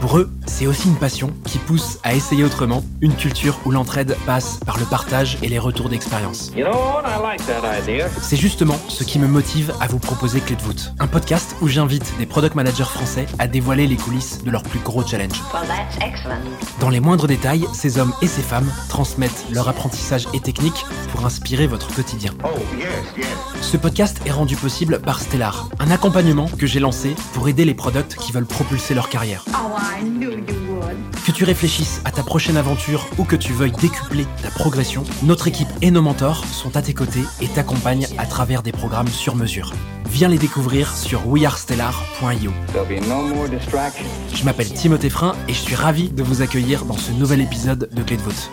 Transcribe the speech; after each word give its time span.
Pour 0.00 0.16
eux, 0.16 0.30
c'est 0.46 0.66
aussi 0.66 0.88
une 0.88 0.96
passion 0.96 1.30
qui 1.44 1.58
pousse 1.58 1.98
à 2.04 2.14
essayer 2.14 2.42
autrement, 2.42 2.82
une 3.02 3.14
culture 3.14 3.60
où 3.66 3.70
l'entraide 3.70 4.16
passe 4.24 4.58
par 4.64 4.78
le 4.78 4.86
partage 4.86 5.36
et 5.42 5.48
les 5.48 5.58
retours 5.58 5.90
d'expérience. 5.90 6.50
You 6.56 6.64
know 6.64 7.02
like. 7.22 7.42
C'est 8.22 8.36
justement 8.36 8.76
ce 8.88 9.04
qui 9.04 9.18
me 9.18 9.26
motive 9.26 9.74
à 9.78 9.88
vous 9.88 9.98
proposer 9.98 10.40
Clé 10.40 10.56
de 10.56 10.62
voûte, 10.62 10.94
un 11.00 11.06
podcast 11.06 11.54
où 11.60 11.68
j'invite 11.68 12.14
des 12.18 12.24
product 12.24 12.54
managers 12.54 12.84
français 12.84 13.26
à 13.38 13.46
dévoiler 13.46 13.86
les 13.86 13.96
coulisses 13.96 14.42
de 14.42 14.50
leurs 14.50 14.62
plus 14.62 14.78
gros 14.78 15.06
challenges. 15.06 15.42
Well. 15.52 15.68
Dans 16.80 16.88
les 16.88 17.00
moindres 17.00 17.26
détails, 17.26 17.66
ces 17.74 17.98
hommes 17.98 18.14
et 18.22 18.26
ces 18.26 18.42
femmes 18.42 18.72
transmettent 18.88 19.44
leur 19.52 19.68
apprentissage 19.68 20.26
et 20.32 20.40
techniques 20.40 20.86
pour 21.12 21.26
inspirer 21.26 21.66
votre 21.66 21.94
quotidien. 21.94 22.32
Oh, 22.42 22.48
yes, 22.78 22.88
yes. 23.18 23.26
Ce 23.60 23.76
podcast 23.76 24.18
est 24.24 24.32
rendu 24.32 24.56
possible 24.56 25.00
par 25.00 25.20
Stellar, 25.20 25.68
un 25.78 25.90
accompagnement 25.90 26.48
que 26.58 26.66
j'ai 26.66 26.80
lancé 26.80 27.14
pour 27.34 27.48
aider 27.48 27.66
les 27.66 27.74
products 27.74 28.16
qui 28.16 28.32
veulent 28.32 28.46
propulser 28.46 28.94
leur 28.94 29.10
carrière. 29.10 29.44
Oh. 29.50 29.89
Que 31.26 31.32
tu 31.32 31.44
réfléchisses 31.44 32.00
à 32.04 32.10
ta 32.10 32.22
prochaine 32.22 32.56
aventure 32.56 33.06
ou 33.18 33.24
que 33.24 33.36
tu 33.36 33.52
veuilles 33.52 33.72
décupler 33.72 34.26
ta 34.42 34.50
progression, 34.50 35.04
notre 35.22 35.48
équipe 35.48 35.68
et 35.82 35.90
nos 35.90 36.02
mentors 36.02 36.44
sont 36.46 36.76
à 36.76 36.82
tes 36.82 36.94
côtés 36.94 37.24
et 37.40 37.48
t'accompagnent 37.48 38.06
à 38.18 38.26
travers 38.26 38.62
des 38.62 38.72
programmes 38.72 39.08
sur 39.08 39.36
mesure. 39.36 39.72
Viens 40.08 40.28
les 40.28 40.38
découvrir 40.38 40.96
sur 40.96 41.26
wearestellar.io. 41.28 42.52
There'll 42.72 42.88
be 42.88 43.06
no 43.06 43.22
more 43.34 43.48
distractions. 43.48 44.06
Je 44.34 44.44
m'appelle 44.44 44.72
Timothée 44.72 45.10
Frein 45.10 45.36
et 45.48 45.52
je 45.52 45.58
suis 45.58 45.74
ravi 45.74 46.08
de 46.08 46.22
vous 46.22 46.42
accueillir 46.42 46.84
dans 46.84 46.96
ce 46.96 47.12
nouvel 47.12 47.40
épisode 47.40 47.88
de 47.92 48.02
Clé 48.02 48.16
de 48.16 48.22
voûte. 48.22 48.50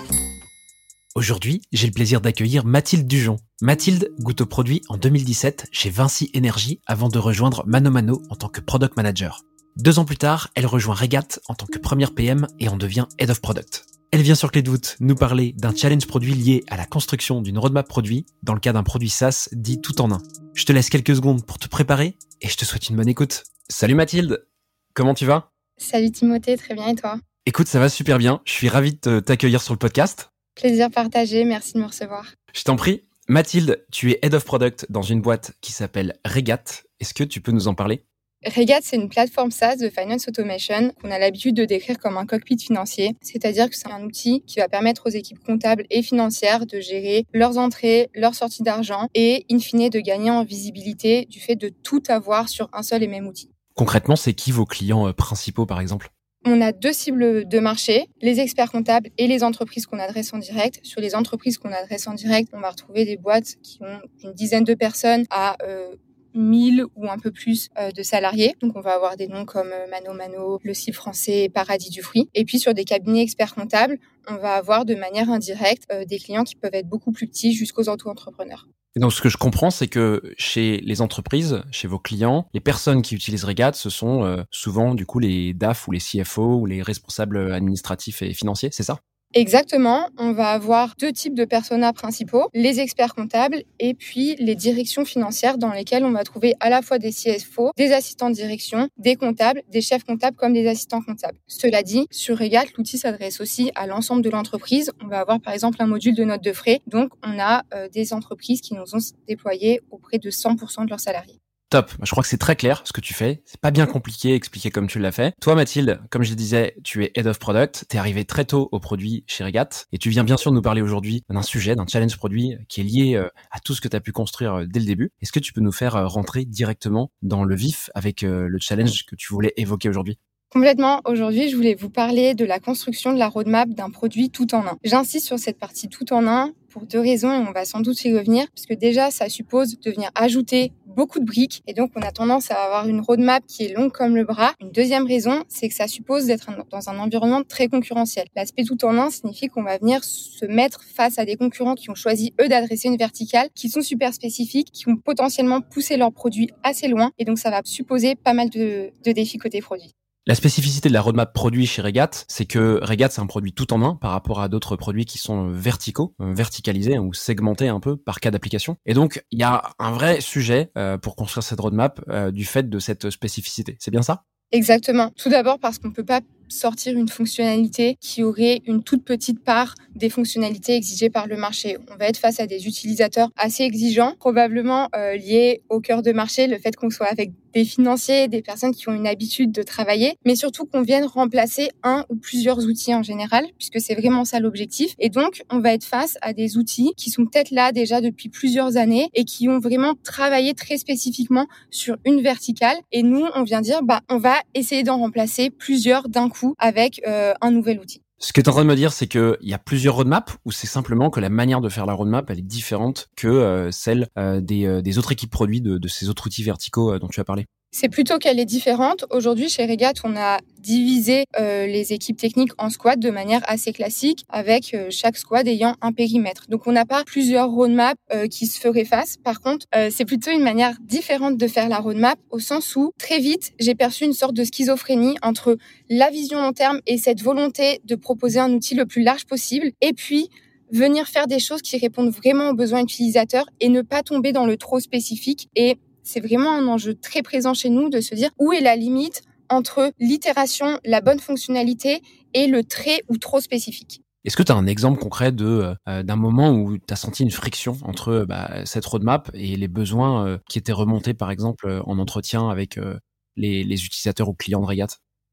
Aujourd'hui, 1.16 1.62
j'ai 1.72 1.88
le 1.88 1.94
plaisir 1.94 2.22
d'accueillir 2.22 2.64
Mathilde 2.64 3.08
Dujon. 3.08 3.38
Mathilde 3.62 4.12
goûte 4.20 4.42
au 4.42 4.46
produit 4.46 4.84
en 4.88 4.98
2017 4.98 5.68
chez 5.72 5.90
Vinci 5.90 6.32
Energy 6.36 6.80
avant 6.86 7.10
de 7.10 7.18
rejoindre 7.18 7.64
Mano 7.66 7.90
Mano 7.90 8.22
en 8.30 8.36
tant 8.36 8.50
que 8.50 8.62
product 8.62 8.96
manager. 8.98 9.44
Deux 9.78 10.00
ans 10.00 10.06
plus 10.06 10.18
tard, 10.18 10.50
elle 10.56 10.66
rejoint 10.66 10.96
Regat 10.96 11.28
en 11.48 11.54
tant 11.54 11.68
que 11.68 11.78
première 11.78 12.14
PM 12.16 12.48
et 12.60 12.68
en 12.68 12.78
devient 12.78 13.06
Head 13.20 13.30
of 13.30 13.42
Product. 13.42 13.86
Elle 14.12 14.22
vient 14.22 14.36
sur 14.36 14.52
Clé 14.52 14.62
de 14.62 14.70
voûte 14.70 14.96
nous 15.00 15.16
parler 15.16 15.54
d'un 15.58 15.76
challenge 15.76 16.08
produit 16.08 16.34
lié 16.34 16.64
à 16.70 16.78
la 16.78 16.86
construction 16.86 17.42
d'une 17.42 17.60
roadmap 17.60 17.88
produit 17.88 18.26
dans 18.42 18.54
le 18.54 18.60
cas 18.60 18.74
d'un 18.74 18.84
produit 18.84 19.10
SaaS 19.10 19.50
dit 19.52 19.80
tout 19.82 20.02
en 20.02 20.12
un. 20.12 20.18
Je 20.56 20.66
te 20.66 20.72
laisse 20.72 20.90
quelques 20.90 21.16
secondes 21.16 21.46
pour 21.46 21.60
te 21.60 21.68
préparer 21.68 22.18
et 22.42 22.48
je 22.48 22.56
te 22.56 22.66
souhaite 22.66 22.90
une 22.90 22.96
bonne 22.96 23.08
écoute. 23.10 23.44
Salut 23.70 23.96
Mathilde, 23.96 24.48
comment 24.94 25.14
tu 25.14 25.26
vas? 25.26 25.52
Salut 25.78 26.12
Timothée, 26.12 26.58
très 26.58 26.74
bien 26.74 26.88
et 26.88 26.96
toi? 26.96 27.20
Écoute, 27.46 27.68
ça 27.68 27.80
va 27.80 27.90
super 27.90 28.18
bien. 28.18 28.42
Je 28.46 28.54
suis 28.54 28.70
ravi 28.70 28.94
de 28.94 28.98
te- 28.98 29.20
t'accueillir 29.20 29.62
sur 29.62 29.74
le 29.74 29.80
podcast. 29.80 30.32
Plaisir 30.56 30.90
partagé, 30.90 31.44
merci 31.44 31.74
de 31.74 31.80
me 31.80 31.86
recevoir. 31.86 32.26
Je 32.54 32.64
t'en 32.64 32.78
prie. 32.78 33.04
Mathilde, 33.28 33.86
tu 33.92 34.12
es 34.12 34.20
Head 34.24 34.34
of 34.34 34.44
Product 34.46 34.88
dans 34.90 35.02
une 35.04 35.22
boîte 35.22 35.52
qui 35.62 35.72
s'appelle 35.74 36.18
Regat. 36.26 36.64
Est-ce 37.00 37.14
que 37.14 37.24
tu 37.26 37.42
peux 37.42 37.52
nous 37.52 37.68
en 37.68 37.76
parler? 37.76 38.06
Regat, 38.46 38.80
c'est 38.84 38.96
une 38.96 39.10
plateforme 39.10 39.50
SaaS 39.50 39.78
de 39.78 39.90
Finance 39.90 40.28
Automation 40.28 40.92
qu'on 41.02 41.10
a 41.10 41.18
l'habitude 41.18 41.56
de 41.56 41.66
décrire 41.66 41.98
comme 41.98 42.18
un 42.18 42.26
cockpit 42.26 42.58
financier, 42.58 43.16
c'est-à-dire 43.22 43.68
que 43.70 43.76
c'est 43.76 43.92
un 43.92 44.04
outil 44.04 44.44
qui 44.46 44.60
va 44.60 44.68
permettre 44.68 45.08
aux 45.08 45.10
équipes 45.10 45.44
comptables 45.44 45.86
et 45.90 46.04
financières 46.04 46.68
de 46.68 46.80
gérer 46.80 47.26
leurs 47.34 47.58
entrées, 47.58 48.10
leurs 48.14 48.36
sorties 48.36 48.62
d'argent 48.62 49.10
et, 49.16 49.46
in 49.52 49.60
fine, 49.60 49.90
de 49.90 50.00
gagner 50.00 50.30
en 50.30 50.44
visibilité 50.44 51.26
du 51.26 51.40
fait 51.40 51.56
de 51.56 51.70
tout 51.70 52.04
avoir 52.10 52.48
sur 52.48 52.70
un 52.74 52.84
seul 52.84 53.02
et 53.02 53.08
même 53.08 53.28
outil. 53.28 53.50
Concrètement, 53.74 54.16
c'est 54.16 54.34
qui 54.34 54.52
vos 54.52 54.66
clients 54.66 55.08
euh, 55.08 55.14
principaux 55.14 55.66
par 55.66 55.80
exemple? 55.80 56.10
On 56.46 56.62
a 56.62 56.72
deux 56.72 56.94
cibles 56.94 57.48
de 57.48 57.60
marché, 57.60 58.08
les 58.22 58.40
experts 58.40 58.72
comptables 58.72 59.10
et 59.18 59.28
les 59.28 59.44
entreprises 59.44 59.86
qu'on 59.86 60.00
adresse 60.00 60.34
en 60.34 60.38
direct. 60.38 60.80
Sur 60.84 61.02
les 61.02 61.16
entreprises 61.16 61.58
qu'on 61.58 61.74
adresse 61.74 62.08
en 62.08 62.14
direct, 62.14 62.50
on 62.54 62.60
va 62.60 62.70
retrouver 62.70 63.04
des 63.04 63.18
boîtes 63.18 63.56
qui 63.64 63.80
ont 63.82 64.00
une 64.24 64.34
dizaine 64.34 64.64
de 64.64 64.74
personnes 64.74 65.26
à 65.30 65.58
euh, 65.64 65.96
1000 66.38 66.86
ou 66.96 67.10
un 67.10 67.18
peu 67.18 67.32
plus 67.32 67.70
euh, 67.80 67.92
de 67.92 68.04
salariés. 68.04 68.56
Donc 68.62 68.76
on 68.76 68.82
va 68.82 68.94
avoir 68.94 69.18
des 69.18 69.28
noms 69.28 69.46
comme 69.46 69.72
euh, 69.72 69.88
Mano 69.90 70.14
Mano, 70.14 70.60
Le 70.64 70.74
Cil 70.74 70.94
français, 70.94 71.50
Paradis 71.54 71.90
du 71.90 72.02
fruit. 72.02 72.30
Et 72.34 72.46
puis 72.46 72.60
sur 72.60 72.74
des 72.74 72.86
cabinets 72.86 73.22
experts 73.22 73.56
comptables, 73.56 73.98
on 74.30 74.36
va 74.36 74.54
avoir 74.54 74.86
de 74.86 74.96
manière 74.96 75.30
indirecte 75.30 75.84
euh, 75.92 76.06
des 76.06 76.20
clients 76.20 76.44
qui 76.44 76.56
peuvent 76.56 76.74
être 76.74 76.88
beaucoup 76.88 77.12
plus 77.12 77.28
petits 77.28 77.54
jusqu'aux 77.54 77.90
auto-entrepreneurs. 77.90 78.68
Et 78.96 79.00
donc 79.00 79.14
ce 79.14 79.22
que 79.22 79.30
je 79.30 79.38
comprends, 79.38 79.70
c'est 79.70 79.88
que 79.88 80.22
chez 80.38 80.78
les 80.78 81.02
entreprises, 81.02 81.62
chez 81.72 81.88
vos 81.88 82.00
clients, 82.00 82.48
les 82.54 82.60
personnes 82.60 83.02
qui 83.02 83.14
utilisent 83.14 83.44
Regat, 83.44 83.74
ce 83.74 83.92
sont 83.92 84.44
souvent 84.50 84.96
du 84.96 85.06
coup 85.06 85.20
les 85.20 85.54
DAF 85.54 85.88
ou 85.88 85.92
les 85.92 86.00
CFO 86.00 86.56
ou 86.56 86.66
les 86.66 86.82
responsables 86.82 87.54
administratifs 87.54 88.24
et 88.24 88.34
financiers, 88.34 88.70
c'est 88.72 88.82
ça? 88.82 88.98
Exactement, 89.34 90.10
on 90.18 90.32
va 90.32 90.52
avoir 90.52 90.96
deux 90.98 91.12
types 91.12 91.36
de 91.36 91.44
personas 91.44 91.92
principaux, 91.92 92.48
les 92.54 92.80
experts 92.80 93.14
comptables 93.14 93.64
et 93.78 93.94
puis 93.94 94.36
les 94.38 94.56
directions 94.56 95.04
financières 95.04 95.58
dans 95.58 95.72
lesquelles 95.72 96.06
on 96.06 96.12
va 96.12 96.24
trouver 96.24 96.56
à 96.62 96.70
la 96.70 96.82
fois 96.82 96.98
des 96.98 97.12
CFO, 97.12 97.72
des 97.76 97.92
assistants 97.92 98.30
de 98.30 98.36
direction, 98.36 98.88
des 98.98 99.16
comptables, 99.16 99.64
des 99.70 99.82
chefs 99.82 100.06
comptables 100.06 100.38
comme 100.38 100.54
des 100.54 100.66
assistants 100.66 101.02
comptables. 101.02 101.38
Cela 101.46 101.84
dit, 101.84 102.08
sur 102.10 102.38
Regat, 102.38 102.64
l'outil 102.78 102.98
s'adresse 102.98 103.42
aussi 103.42 103.70
à 103.76 103.86
l'ensemble 103.86 104.22
de 104.22 104.30
l'entreprise. 104.30 104.92
On 105.04 105.08
va 105.08 105.20
avoir 105.20 105.42
par 105.42 105.54
exemple 105.54 105.78
un 105.82 105.88
module 105.88 106.16
de 106.16 106.24
notes 106.24 106.44
de 106.44 106.54
frais, 106.54 106.80
donc 106.88 107.12
on 107.22 107.38
a 107.38 107.64
euh, 107.74 107.90
des 107.90 108.14
entreprises 108.14 108.62
qui 108.62 108.76
nous 108.76 108.96
ont 108.96 109.00
déployé 109.28 109.82
auprès 109.92 110.20
de 110.20 110.32
100% 110.32 110.86
de 110.86 110.90
leurs 110.90 111.02
salariés. 111.02 111.42
Top. 111.70 111.92
Je 112.02 112.10
crois 112.12 112.24
que 112.24 112.30
c'est 112.30 112.38
très 112.38 112.56
clair 112.56 112.82
ce 112.86 112.94
que 112.94 113.02
tu 113.02 113.14
fais. 113.14 113.42
C'est 113.46 113.60
pas 113.60 113.72
bien 113.72 113.88
compliqué 113.88 114.34
expliqué 114.34 114.72
comme 114.72 114.88
tu 114.88 115.00
l'as 115.00 115.12
fait. 115.12 115.34
Toi, 115.42 115.54
Mathilde, 115.56 116.00
comme 116.10 116.24
je 116.24 116.30
le 116.30 116.38
disais, 116.38 116.76
tu 116.84 117.04
es 117.04 117.12
Head 117.14 117.28
of 117.28 117.40
Product. 117.40 117.86
T'es 117.90 117.98
arrivé 117.98 118.24
très 118.24 118.46
tôt 118.46 118.70
au 118.72 118.80
produit 118.80 119.26
chez 119.28 119.44
Regat 119.44 119.70
et 119.92 119.98
tu 119.98 120.10
viens 120.10 120.24
bien 120.24 120.38
sûr 120.38 120.54
nous 120.54 120.62
parler 120.62 120.82
aujourd'hui 120.82 121.26
d'un 121.30 121.42
sujet, 121.42 121.76
d'un 121.76 121.86
challenge 121.86 122.16
produit 122.16 122.56
qui 122.70 122.80
est 122.80 122.84
lié 122.86 123.16
euh, 123.16 123.28
à 123.52 123.60
tout 123.60 123.74
ce 123.74 123.82
que 123.82 123.90
tu 123.90 123.98
as 123.98 124.00
pu 124.00 124.14
construire 124.14 124.54
euh, 124.54 124.66
dès 124.66 124.80
le 124.80 124.86
début. 124.86 125.12
Est-ce 125.22 125.34
que 125.34 125.40
tu 125.40 125.52
peux 125.52 125.62
nous 125.62 125.74
faire 125.74 125.98
euh, 125.98 126.08
rentrer 126.08 126.46
directement 126.46 127.12
dans 127.22 127.44
le 127.44 127.56
vif 127.56 127.90
avec 127.96 128.22
le 128.22 128.58
challenge 128.60 129.06
que 129.06 129.16
tu 129.16 129.34
voulais 129.34 129.54
évoquer 129.58 129.90
aujourd'hui? 129.90 130.20
Complètement. 130.50 131.02
Aujourd'hui, 131.04 131.50
je 131.50 131.58
voulais 131.58 131.76
vous 131.76 131.90
parler 131.90 132.34
de 132.34 132.46
la 132.46 132.60
construction 132.60 133.12
de 133.12 133.20
la 133.20 133.28
roadmap 133.28 133.68
d'un 133.70 133.90
produit 133.90 134.30
tout 134.30 134.56
en 134.56 134.66
un. 134.66 134.78
J'insiste 134.86 135.26
sur 135.26 135.38
cette 135.38 135.60
partie 135.60 135.90
tout 135.90 136.14
en 136.14 136.26
un 136.26 136.54
pour 136.70 136.84
deux 136.86 137.02
raisons 137.02 137.34
et 137.34 137.46
on 137.46 137.52
va 137.52 137.66
sans 137.66 137.82
doute 137.82 138.02
y 138.06 138.18
revenir 138.18 138.48
parce 138.56 138.66
que 138.66 138.74
déjà, 138.74 139.12
ça 139.12 139.28
suppose 139.28 139.78
de 139.78 139.92
venir 139.92 140.10
ajouter 140.16 140.72
beaucoup 140.86 141.20
de 141.20 141.26
briques 141.26 141.64
et 141.68 141.74
donc 141.74 141.92
on 141.96 142.02
a 142.02 142.14
tendance 142.14 142.50
à 142.50 142.56
avoir 142.56 142.88
une 142.88 143.02
roadmap 143.02 143.44
qui 143.46 143.66
est 143.66 143.74
longue 143.74 143.92
comme 143.92 144.16
le 144.16 144.24
bras. 144.24 144.54
Une 144.62 144.72
deuxième 144.72 145.06
raison, 145.06 145.44
c'est 145.50 145.68
que 145.68 145.76
ça 145.76 145.88
suppose 145.88 146.28
d'être 146.28 146.50
dans 146.72 146.90
un 146.90 146.98
environnement 146.98 147.44
très 147.44 147.68
concurrentiel. 147.68 148.26
L'aspect 148.34 148.64
tout 148.64 148.86
en 148.86 148.98
un 148.98 149.10
signifie 149.10 149.50
qu'on 149.50 149.64
va 149.64 149.78
venir 149.78 150.02
se 150.06 150.46
mettre 150.46 150.82
face 150.82 151.20
à 151.20 151.26
des 151.26 151.36
concurrents 151.36 151.76
qui 151.76 151.90
ont 151.90 151.96
choisi 151.96 152.34
eux 152.42 152.48
d'adresser 152.48 152.88
une 152.88 152.98
verticale, 152.98 153.50
qui 153.54 153.68
sont 153.70 153.82
super 153.82 154.14
spécifiques, 154.14 154.72
qui 154.72 154.88
ont 154.88 154.96
potentiellement 154.96 155.60
poussé 155.60 155.98
leurs 155.98 156.14
produits 156.14 156.50
assez 156.64 156.88
loin 156.88 157.12
et 157.20 157.26
donc 157.26 157.38
ça 157.38 157.50
va 157.52 157.60
supposer 157.66 158.16
pas 158.16 158.34
mal 158.34 158.50
de, 158.50 158.92
de 159.04 159.12
défis 159.12 159.38
côté 159.38 159.60
produit. 159.60 159.94
La 160.28 160.36
spécificité 160.36 160.90
de 160.90 160.94
la 160.94 161.00
roadmap 161.00 161.32
produit 161.32 161.66
chez 161.66 161.82
Regat, 161.82 162.10
c'est 162.28 162.44
que 162.44 162.84
Regat, 162.84 163.12
c'est 163.12 163.22
un 163.22 163.28
produit 163.28 163.54
tout 163.54 163.72
en 163.72 163.82
un 163.82 163.96
par 163.96 164.12
rapport 164.12 164.42
à 164.42 164.50
d'autres 164.50 164.76
produits 164.76 165.06
qui 165.06 165.18
sont 165.20 165.48
verticaux, 165.52 166.16
euh, 166.20 166.34
verticalisés 166.34 167.00
ou 167.00 167.14
segmentés 167.14 167.70
un 167.70 167.80
peu 167.80 167.96
par 167.96 168.20
cas 168.20 168.30
d'application. 168.30 168.76
Et 168.86 168.94
donc, 168.94 169.24
il 169.32 169.40
y 169.40 169.44
a 169.44 169.64
un 169.80 169.94
vrai 169.94 170.20
sujet 170.20 170.70
euh, 170.78 170.98
pour 170.98 171.16
construire 171.16 171.44
cette 171.44 171.62
roadmap 171.62 172.02
euh, 172.10 172.32
du 172.32 172.44
fait 172.44 172.70
de 172.70 172.78
cette 172.78 173.10
spécificité. 173.10 173.78
C'est 173.80 173.90
bien 173.90 174.02
ça? 174.02 174.26
Exactement. 174.52 175.12
Tout 175.16 175.30
d'abord 175.30 175.60
parce 175.60 175.80
qu'on 175.80 175.88
ne 175.88 175.94
peut 175.94 176.04
pas 176.04 176.20
sortir 176.50 176.98
une 176.98 177.08
fonctionnalité 177.08 177.98
qui 178.00 178.24
aurait 178.24 178.62
une 178.66 178.84
toute 178.84 179.04
petite 179.04 179.44
part 179.44 179.76
des 179.96 180.10
fonctionnalités 180.10 180.76
exigées 180.76 181.10
par 181.10 181.28
le 181.28 181.38
marché. 181.38 181.78
On 181.92 181.96
va 181.98 182.08
être 182.08 182.18
face 182.18 182.40
à 182.40 182.48
des 182.48 182.68
utilisateurs 182.68 183.30
assez 183.36 183.64
exigeants, 183.64 184.14
probablement 184.20 184.90
euh, 184.96 185.16
liés 185.16 185.62
au 185.70 185.80
cœur 185.80 186.02
de 186.02 186.12
marché, 186.12 186.48
le 186.48 186.58
fait 186.58 186.76
qu'on 186.76 186.90
soit 186.90 187.08
avec 187.08 187.32
des 187.54 187.66
financiers, 187.66 188.28
des 188.28 188.44
personnes 188.44 188.74
qui 188.74 188.88
ont 188.88 188.94
une 188.94 189.08
habitude 189.08 189.52
de 189.52 189.64
travailler, 189.64 190.18
mais 190.26 190.36
surtout 190.36 190.66
qu'on 190.66 190.84
vienne 190.84 191.06
remplacer 191.06 191.70
un 191.82 192.06
ou 192.10 192.16
plusieurs 192.16 192.60
outils 192.66 192.94
en 192.94 193.02
général, 193.02 193.46
puisque 193.58 193.82
c'est 193.82 193.96
vraiment 193.96 194.26
ça 194.26 194.40
l'objectif. 194.40 194.94
Et 195.00 195.10
donc, 195.10 195.42
on 195.50 195.60
va 195.60 195.74
être 195.74 195.84
face 195.84 196.18
à 196.22 196.34
des 196.34 196.58
outils 196.58 196.94
qui 196.98 197.10
sont 197.10 197.26
peut-être 197.26 197.50
là 197.50 197.72
déjà 197.72 198.00
depuis 198.00 198.30
plusieurs 198.30 198.78
années 198.78 199.10
et 199.16 199.24
qui 199.24 199.50
ont 199.50 199.58
vraiment 199.60 199.96
travaillé 200.04 200.54
très 200.54 200.78
spécifiquement 200.78 201.48
sur 201.72 201.98
une 202.06 202.22
verticale. 202.22 202.78
Et 202.92 203.02
nous, 203.02 203.26
on 203.34 203.44
vient 203.44 203.62
dire, 203.62 203.82
bah, 203.82 204.02
on 204.10 204.18
va 204.18 204.36
essayer 204.54 204.84
d'en 204.84 204.98
remplacer 204.98 205.50
plusieurs 205.50 206.10
d'un 206.10 206.30
coup 206.30 206.37
avec 206.58 207.02
euh, 207.08 207.34
un 207.42 207.52
nouvel 207.52 207.80
outil. 207.80 208.02
Ce 208.20 208.34
que 208.34 208.42
tu 208.42 208.46
es 208.46 208.50
en 208.50 208.54
train 208.54 208.64
de 208.64 208.70
me 208.70 208.76
dire, 208.76 208.92
c'est 208.92 209.08
qu'il 209.08 209.38
y 209.42 209.54
a 209.54 209.60
plusieurs 209.60 209.96
roadmaps 209.96 210.38
ou 210.44 210.52
c'est 210.52 210.68
simplement 210.68 211.10
que 211.12 211.20
la 211.20 211.30
manière 211.30 211.62
de 211.62 211.70
faire 211.70 211.86
la 211.86 211.94
roadmap, 211.94 212.30
elle 212.30 212.40
est 212.40 212.42
différente 212.42 213.10
que 213.16 213.28
euh, 213.28 213.72
celle 213.72 214.08
euh, 214.18 214.42
des, 214.42 214.98
autres 214.98 215.12
équipes 215.12 215.30
produits 215.30 215.62
de, 215.62 215.88
ces 215.88 216.10
autres 216.10 216.26
outils 216.26 216.44
verticaux 216.44 216.98
dont 216.98 217.08
tu 217.08 217.20
as 217.20 217.24
parlé? 217.24 217.46
C'est 217.80 217.90
plutôt 217.90 218.18
qu'elle 218.18 218.40
est 218.40 218.46
différente. 218.46 219.06
Aujourd'hui, 219.12 219.50
chez 219.50 219.68
Regat, 219.68 219.94
on 220.04 220.18
a 220.18 220.40
divisé 220.58 221.26
euh, 221.40 221.68
les 221.68 221.94
équipes 221.94 222.18
techniques 222.18 222.50
en 222.58 222.72
squads 222.72 222.96
de 222.96 223.12
manière 223.12 223.44
assez 223.48 223.72
classique, 223.72 224.26
avec 224.30 224.74
euh, 224.74 224.88
chaque 224.90 225.16
squad 225.16 225.48
ayant 225.48 225.76
un 225.82 225.92
périmètre. 225.92 226.48
Donc, 226.50 226.66
on 226.66 226.72
n'a 226.72 226.86
pas 226.86 227.04
plusieurs 227.04 227.52
roadmaps 227.52 228.02
euh, 228.12 228.28
qui 228.28 228.48
se 228.48 228.60
feraient 228.60 228.84
face. 228.84 229.18
Par 229.24 229.42
contre, 229.42 229.68
c'est 229.92 230.06
plutôt 230.06 230.32
une 230.32 230.42
manière 230.42 230.76
différente 230.82 231.38
de 231.38 231.48
faire 231.48 231.70
la 231.70 231.78
roadmap, 231.78 232.18
au 232.32 232.40
sens 232.40 232.76
où, 232.76 232.94
très 232.98 233.20
vite, 233.20 233.54
j'ai 233.60 233.76
perçu 233.76 234.06
une 234.06 234.14
sorte 234.14 234.34
de 234.34 234.44
schizophrénie 234.44 235.16
entre 235.22 235.56
la 235.88 236.10
vision 236.10 236.42
long 236.42 236.54
terme 236.54 236.80
et 236.88 236.98
cette 236.98 237.22
volonté 237.22 237.80
de 237.86 237.94
proposer 237.94 238.40
un 238.40 238.52
outil 238.54 238.74
le 238.74 238.88
plus 238.88 239.04
large 239.04 239.26
possible, 239.26 239.70
et 239.82 239.94
puis 239.94 240.30
venir 240.72 241.08
faire 241.08 241.28
des 241.28 241.40
choses 241.40 241.62
qui 241.62 241.78
répondent 241.78 242.10
vraiment 242.10 242.50
aux 242.50 242.56
besoins 242.56 242.82
utilisateurs 242.82 243.46
et 243.60 243.70
ne 243.70 243.84
pas 243.84 244.02
tomber 244.02 244.32
dans 244.32 244.48
le 244.48 244.58
trop 244.58 244.80
spécifique. 244.80 245.48
Et 245.56 245.78
c'est 246.08 246.22
vraiment 246.22 246.54
un 246.54 246.68
enjeu 246.68 246.96
très 246.96 247.22
présent 247.22 247.54
chez 247.54 247.70
nous 247.70 247.90
de 247.90 248.02
se 248.02 248.16
dire 248.16 248.30
où 248.40 248.54
est 248.54 248.62
la 248.62 248.76
limite 248.76 249.24
entre 249.50 249.92
l'itération, 250.00 250.80
la 250.86 251.02
bonne 251.02 251.20
fonctionnalité 251.20 252.02
et 252.34 252.48
le 252.48 252.64
très 252.64 253.02
ou 253.10 253.18
trop 253.18 253.40
spécifique. 253.40 254.02
Est-ce 254.26 254.36
que 254.36 254.44
tu 254.44 254.52
as 254.52 254.56
un 254.56 254.68
exemple 254.68 255.00
concret 255.00 255.32
de 255.32 255.74
euh, 255.88 256.04
d'un 256.04 256.16
moment 256.16 256.52
où 256.52 256.78
tu 256.78 256.94
as 256.94 256.98
senti 256.98 257.24
une 257.24 257.32
friction 257.32 257.78
entre 257.84 258.26
bah, 258.28 258.66
cette 258.66 258.86
roadmap 258.86 259.30
et 259.34 259.56
les 259.56 259.68
besoins 259.68 260.26
euh, 260.26 260.38
qui 260.50 260.58
étaient 260.58 260.74
remontés 260.74 261.14
par 261.14 261.32
exemple 261.32 261.82
en 261.86 262.00
entretien 262.00 262.50
avec 262.50 262.78
euh, 262.78 262.98
les, 263.38 263.64
les, 263.64 263.86
utilisateurs 263.86 264.28
ou 264.28 264.34
clients 264.34 264.60
de 264.62 264.66
Regat 264.66 264.88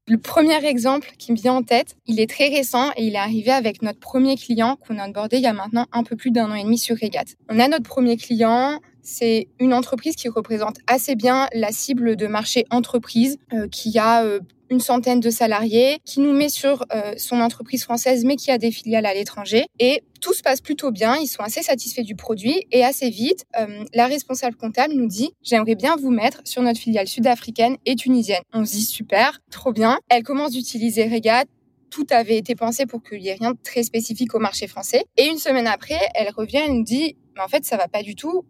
le 0.07 0.19
premier 0.19 0.63
exemple 0.63 1.13
qui 1.17 1.31
me 1.31 1.37
vient 1.37 1.53
en 1.53 1.63
tête, 1.63 1.97
il 2.05 2.19
est 2.19 2.29
très 2.29 2.49
récent 2.49 2.91
et 2.95 3.05
il 3.07 3.15
est 3.15 3.19
arrivé 3.19 3.49
avec 3.49 3.81
notre 3.81 3.99
premier 3.99 4.35
client 4.35 4.75
qu'on 4.75 4.99
a 4.99 5.07
onboardé 5.07 5.37
il 5.37 5.41
y 5.41 5.47
a 5.47 5.53
maintenant 5.53 5.87
un 5.91 6.03
peu 6.03 6.15
plus 6.15 6.29
d'un 6.29 6.51
an 6.51 6.53
et 6.53 6.63
demi 6.63 6.77
sur 6.77 6.95
Regat. 6.95 7.23
On 7.49 7.59
a 7.59 7.67
notre 7.67 7.89
premier 7.89 8.15
client, 8.15 8.81
c'est 9.05 9.47
une 9.59 9.73
entreprise 9.73 10.15
qui 10.15 10.27
représente 10.27 10.77
assez 10.87 11.15
bien 11.15 11.47
la 11.53 11.71
cible 11.71 12.15
de 12.15 12.27
marché 12.27 12.65
entreprise, 12.71 13.37
euh, 13.53 13.67
qui 13.69 13.97
a 13.99 14.25
euh, 14.25 14.39
une 14.71 14.79
centaine 14.79 15.19
de 15.19 15.29
salariés, 15.29 15.99
qui 16.03 16.19
nous 16.19 16.33
met 16.33 16.49
sur 16.49 16.83
euh, 16.91 17.13
son 17.17 17.39
entreprise 17.39 17.83
française, 17.83 18.25
mais 18.25 18.35
qui 18.35 18.49
a 18.49 18.57
des 18.57 18.71
filiales 18.71 19.05
à 19.05 19.13
l'étranger. 19.13 19.67
Et 19.79 20.03
tout 20.21 20.33
se 20.33 20.41
passe 20.41 20.59
plutôt 20.59 20.91
bien, 20.91 21.15
ils 21.17 21.27
sont 21.27 21.43
assez 21.43 21.61
satisfaits 21.61 22.01
du 22.01 22.15
produit. 22.15 22.65
Et 22.71 22.83
assez 22.83 23.11
vite, 23.11 23.45
la 23.93 24.07
responsable 24.07 24.55
comptable 24.55 24.95
nous 24.95 25.05
dit, 25.05 25.33
j'aimerais 25.43 25.75
bien 25.75 25.95
vous 25.97 26.09
mettre 26.09 26.41
sur 26.45 26.63
notre 26.63 26.79
filiale 26.79 27.07
sud-africaine 27.07 27.77
et 27.85 27.95
tunisienne. 27.95 28.41
On 28.53 28.65
se 28.65 28.71
dit, 28.71 28.81
super, 28.81 29.39
trop 29.51 29.71
bien. 29.71 29.99
Elle 30.09 30.23
commence 30.23 30.51
d'utiliser 30.51 31.03
Regat, 31.03 31.45
tout 31.91 32.07
avait 32.09 32.37
été 32.37 32.55
pensé 32.55 32.87
pour 32.87 33.03
qu'il 33.03 33.19
n'y 33.19 33.27
ait 33.27 33.37
rien 33.39 33.51
de 33.51 33.57
très 33.63 33.83
spécifique 33.83 34.33
au 34.33 34.39
marché 34.39 34.65
français. 34.65 35.05
Et 35.15 35.27
une 35.27 35.37
semaine 35.37 35.67
après, 35.67 35.99
elle 36.15 36.31
revient 36.35 36.61
et 36.65 36.71
nous 36.71 36.83
dit, 36.83 37.15
mais 37.35 37.43
en 37.43 37.47
fait, 37.47 37.65
ça 37.65 37.77
va 37.77 37.87
pas 37.87 38.01
du 38.01 38.15
tout 38.15 38.45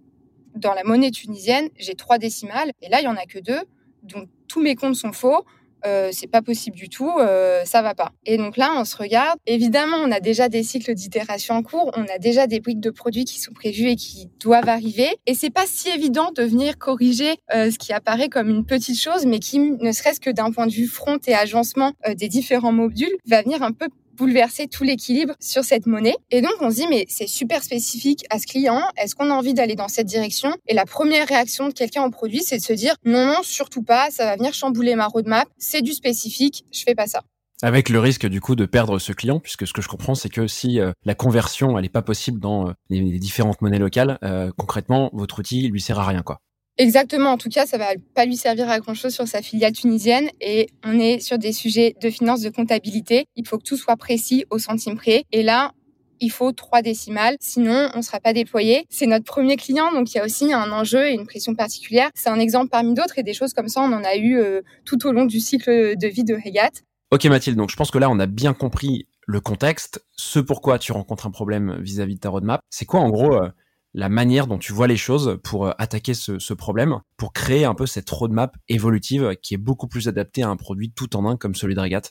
dans 0.55 0.73
la 0.73 0.83
monnaie 0.83 1.11
tunisienne, 1.11 1.69
j'ai 1.77 1.95
trois 1.95 2.17
décimales 2.17 2.71
et 2.81 2.89
là, 2.89 3.01
il 3.01 3.05
y 3.05 3.07
en 3.07 3.15
a 3.15 3.25
que 3.25 3.39
deux. 3.39 3.61
Donc, 4.03 4.27
tous 4.47 4.61
mes 4.61 4.75
comptes 4.75 4.95
sont 4.95 5.11
faux. 5.11 5.45
Euh, 5.85 6.09
c'est 6.11 6.27
pas 6.27 6.41
possible 6.41 6.75
du 6.75 6.89
tout, 6.89 7.11
euh, 7.19 7.63
ça 7.63 7.83
va 7.83 7.93
pas. 7.93 8.11
Et 8.25 8.37
donc 8.37 8.57
là, 8.57 8.73
on 8.75 8.85
se 8.85 8.97
regarde. 8.97 9.37
Évidemment, 9.45 9.97
on 9.97 10.11
a 10.11 10.19
déjà 10.19 10.49
des 10.49 10.63
cycles 10.63 10.95
d'itération 10.95 11.55
en 11.55 11.61
cours, 11.61 11.91
on 11.95 12.03
a 12.03 12.17
déjà 12.17 12.47
des 12.47 12.59
briques 12.59 12.79
de 12.79 12.89
produits 12.89 13.25
qui 13.25 13.39
sont 13.39 13.53
prévus 13.53 13.89
et 13.89 13.95
qui 13.95 14.27
doivent 14.39 14.69
arriver. 14.69 15.09
Et 15.27 15.35
c'est 15.35 15.51
pas 15.51 15.65
si 15.67 15.89
évident 15.89 16.31
de 16.35 16.41
venir 16.41 16.79
corriger 16.79 17.35
euh, 17.53 17.69
ce 17.69 17.77
qui 17.77 17.93
apparaît 17.93 18.29
comme 18.29 18.49
une 18.49 18.65
petite 18.65 18.99
chose, 18.99 19.27
mais 19.27 19.37
qui, 19.37 19.59
ne 19.59 19.91
serait-ce 19.91 20.19
que 20.19 20.31
d'un 20.31 20.51
point 20.51 20.65
de 20.65 20.71
vue 20.71 20.87
front 20.87 21.19
et 21.27 21.35
agencement 21.35 21.91
euh, 22.07 22.15
des 22.15 22.29
différents 22.29 22.71
modules, 22.71 23.15
va 23.27 23.43
venir 23.43 23.61
un 23.61 23.71
peu 23.71 23.87
bouleverser 24.15 24.67
tout 24.67 24.83
l'équilibre 24.83 25.33
sur 25.39 25.63
cette 25.63 25.85
monnaie. 25.85 26.15
Et 26.31 26.41
donc, 26.41 26.53
on 26.61 26.69
se 26.69 26.75
dit, 26.75 26.87
mais 26.89 27.05
c'est 27.09 27.27
super 27.27 27.63
spécifique 27.63 28.25
à 28.29 28.39
ce 28.39 28.47
client. 28.47 28.81
Est-ce 28.97 29.15
qu'on 29.15 29.29
a 29.29 29.33
envie 29.33 29.53
d'aller 29.53 29.75
dans 29.75 29.87
cette 29.87 30.07
direction? 30.07 30.53
Et 30.67 30.73
la 30.73 30.85
première 30.85 31.27
réaction 31.27 31.67
de 31.67 31.73
quelqu'un 31.73 32.03
au 32.03 32.09
produit, 32.09 32.41
c'est 32.41 32.57
de 32.57 32.63
se 32.63 32.73
dire, 32.73 32.95
non, 33.05 33.25
non, 33.25 33.43
surtout 33.43 33.83
pas, 33.83 34.09
ça 34.11 34.25
va 34.25 34.35
venir 34.35 34.53
chambouler 34.53 34.95
ma 34.95 35.07
roadmap, 35.07 35.47
c'est 35.57 35.81
du 35.81 35.93
spécifique, 35.93 36.65
je 36.71 36.83
fais 36.83 36.95
pas 36.95 37.07
ça. 37.07 37.21
Avec 37.61 37.89
le 37.89 37.99
risque 37.99 38.27
du 38.27 38.41
coup 38.41 38.55
de 38.55 38.65
perdre 38.65 38.99
ce 38.99 39.13
client, 39.13 39.39
puisque 39.39 39.65
ce 39.65 39.71
que 39.71 39.81
je 39.81 39.87
comprends, 39.87 40.13
c'est 40.13 40.29
que 40.29 40.45
si 40.45 40.79
euh, 40.79 40.91
la 41.05 41.15
conversion 41.15 41.77
elle 41.77 41.83
n'est 41.83 41.89
pas 41.89 42.01
possible 42.01 42.39
dans 42.39 42.67
euh, 42.67 42.73
les, 42.89 43.17
différentes 43.17 43.61
monnaies 43.61 43.79
locales, 43.79 44.19
euh, 44.23 44.51
concrètement, 44.57 45.09
votre 45.13 45.39
outil 45.39 45.67
lui 45.69 45.79
sert 45.79 45.97
à 45.97 46.05
rien, 46.05 46.21
quoi. 46.21 46.41
Exactement. 46.77 47.31
En 47.31 47.37
tout 47.37 47.49
cas, 47.49 47.65
ça 47.65 47.77
va 47.77 47.87
pas 48.13 48.25
lui 48.25 48.35
servir 48.35 48.69
à 48.69 48.79
grand 48.79 48.93
chose 48.93 49.13
sur 49.13 49.27
sa 49.27 49.41
filiale 49.41 49.71
tunisienne 49.71 50.29
et 50.41 50.67
on 50.83 50.99
est 50.99 51.19
sur 51.19 51.37
des 51.37 51.53
sujets 51.53 51.95
de 52.01 52.09
finance, 52.09 52.41
de 52.41 52.49
comptabilité. 52.49 53.25
Il 53.35 53.47
faut 53.47 53.57
que 53.57 53.63
tout 53.63 53.77
soit 53.77 53.95
précis 53.95 54.45
au 54.49 54.59
centime 54.59 54.97
près. 54.97 55.23
Et 55.31 55.41
là, 55.41 55.71
il 56.19 56.31
faut 56.31 56.51
trois 56.51 56.81
décimales, 56.81 57.35
sinon 57.39 57.89
on 57.93 57.97
ne 57.97 58.01
sera 58.01 58.19
pas 58.19 58.33
déployé. 58.33 58.85
C'est 58.89 59.05
notre 59.05 59.25
premier 59.25 59.57
client, 59.57 59.91
donc 59.91 60.13
il 60.13 60.17
y 60.17 60.19
a 60.19 60.25
aussi 60.25 60.53
un 60.53 60.71
enjeu 60.71 61.07
et 61.07 61.13
une 61.13 61.25
pression 61.25 61.55
particulière. 61.55 62.09
C'est 62.15 62.29
un 62.29 62.39
exemple 62.39 62.69
parmi 62.69 62.93
d'autres 62.93 63.19
et 63.19 63.23
des 63.23 63.33
choses 63.33 63.53
comme 63.53 63.67
ça, 63.67 63.81
on 63.81 63.93
en 63.93 64.03
a 64.03 64.15
eu 64.15 64.37
euh, 64.37 64.61
tout 64.85 65.05
au 65.07 65.11
long 65.11 65.25
du 65.25 65.39
cycle 65.39 65.95
de 65.97 66.07
vie 66.07 66.23
de 66.23 66.33
Regat. 66.33 66.71
Ok 67.11 67.25
Mathilde, 67.25 67.57
donc 67.57 67.69
je 67.69 67.75
pense 67.75 67.91
que 67.91 67.97
là 67.97 68.09
on 68.09 68.19
a 68.19 68.25
bien 68.25 68.53
compris 68.53 69.07
le 69.27 69.39
contexte, 69.39 70.05
ce 70.15 70.39
pourquoi 70.39 70.79
tu 70.79 70.91
rencontres 70.91 71.27
un 71.27 71.31
problème 71.31 71.77
vis-à-vis 71.81 72.15
de 72.15 72.19
ta 72.19 72.29
roadmap. 72.29 72.61
C'est 72.69 72.85
quoi 72.85 72.99
en 72.99 73.09
gros 73.09 73.35
euh, 73.35 73.49
la 73.95 74.09
manière 74.09 74.45
dont 74.45 74.57
tu 74.57 74.73
vois 74.73 74.87
les 74.87 74.97
choses 74.97 75.39
pour 75.41 75.67
euh, 75.67 75.71
attaquer 75.77 76.13
ce, 76.13 76.53
problème, 76.53 76.99
pour 77.15 77.31
créer 77.31 77.63
un 77.63 77.73
peu 77.73 77.85
cette 77.85 78.09
roadmap 78.09 78.55
évolutive 78.67 79.35
qui 79.41 79.53
est 79.53 79.57
beaucoup 79.57 79.87
plus 79.87 80.09
adaptée 80.09 80.43
à 80.43 80.49
un 80.49 80.57
produit 80.57 80.91
tout 80.91 81.15
en 81.15 81.25
un 81.25 81.37
comme 81.37 81.55
celui 81.55 81.75
de 81.75 81.79
Regat 81.79 82.01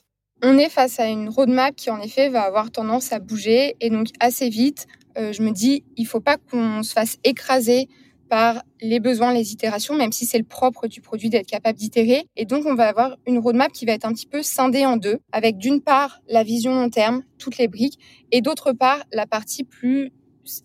On 0.42 0.56
est 0.56 0.70
face 0.70 0.98
à 0.98 1.08
une 1.08 1.28
roadmap 1.28 1.76
qui 1.76 1.90
en 1.90 2.00
effet 2.00 2.30
va 2.30 2.42
avoir 2.42 2.70
tendance 2.70 3.12
à 3.12 3.18
bouger 3.18 3.76
et 3.80 3.90
donc 3.90 4.08
assez 4.18 4.48
vite, 4.48 4.86
euh, 5.18 5.34
je 5.34 5.42
me 5.42 5.50
dis, 5.50 5.84
il 5.96 6.06
faut 6.06 6.20
pas 6.20 6.38
qu'on 6.38 6.82
se 6.82 6.94
fasse 6.94 7.18
écraser 7.22 7.88
par 8.30 8.62
les 8.80 9.00
besoins, 9.00 9.34
les 9.34 9.52
itérations, 9.52 9.94
même 9.94 10.10
si 10.10 10.24
c'est 10.24 10.38
le 10.38 10.44
propre 10.44 10.88
du 10.88 11.02
produit 11.02 11.28
d'être 11.28 11.46
capable 11.46 11.78
d'itérer. 11.78 12.24
Et 12.36 12.46
donc, 12.46 12.64
on 12.64 12.74
va 12.74 12.88
avoir 12.88 13.16
une 13.26 13.38
roadmap 13.38 13.70
qui 13.70 13.84
va 13.84 13.92
être 13.92 14.06
un 14.06 14.12
petit 14.14 14.26
peu 14.26 14.42
scindée 14.42 14.86
en 14.86 14.96
deux, 14.96 15.18
avec 15.30 15.58
d'une 15.58 15.82
part 15.82 16.20
la 16.26 16.42
vision 16.42 16.74
long 16.74 16.88
terme, 16.88 17.22
toutes 17.38 17.58
les 17.58 17.68
briques, 17.68 17.98
et 18.32 18.40
d'autre 18.40 18.72
part 18.72 19.04
la 19.12 19.26
partie 19.26 19.62
plus 19.62 20.10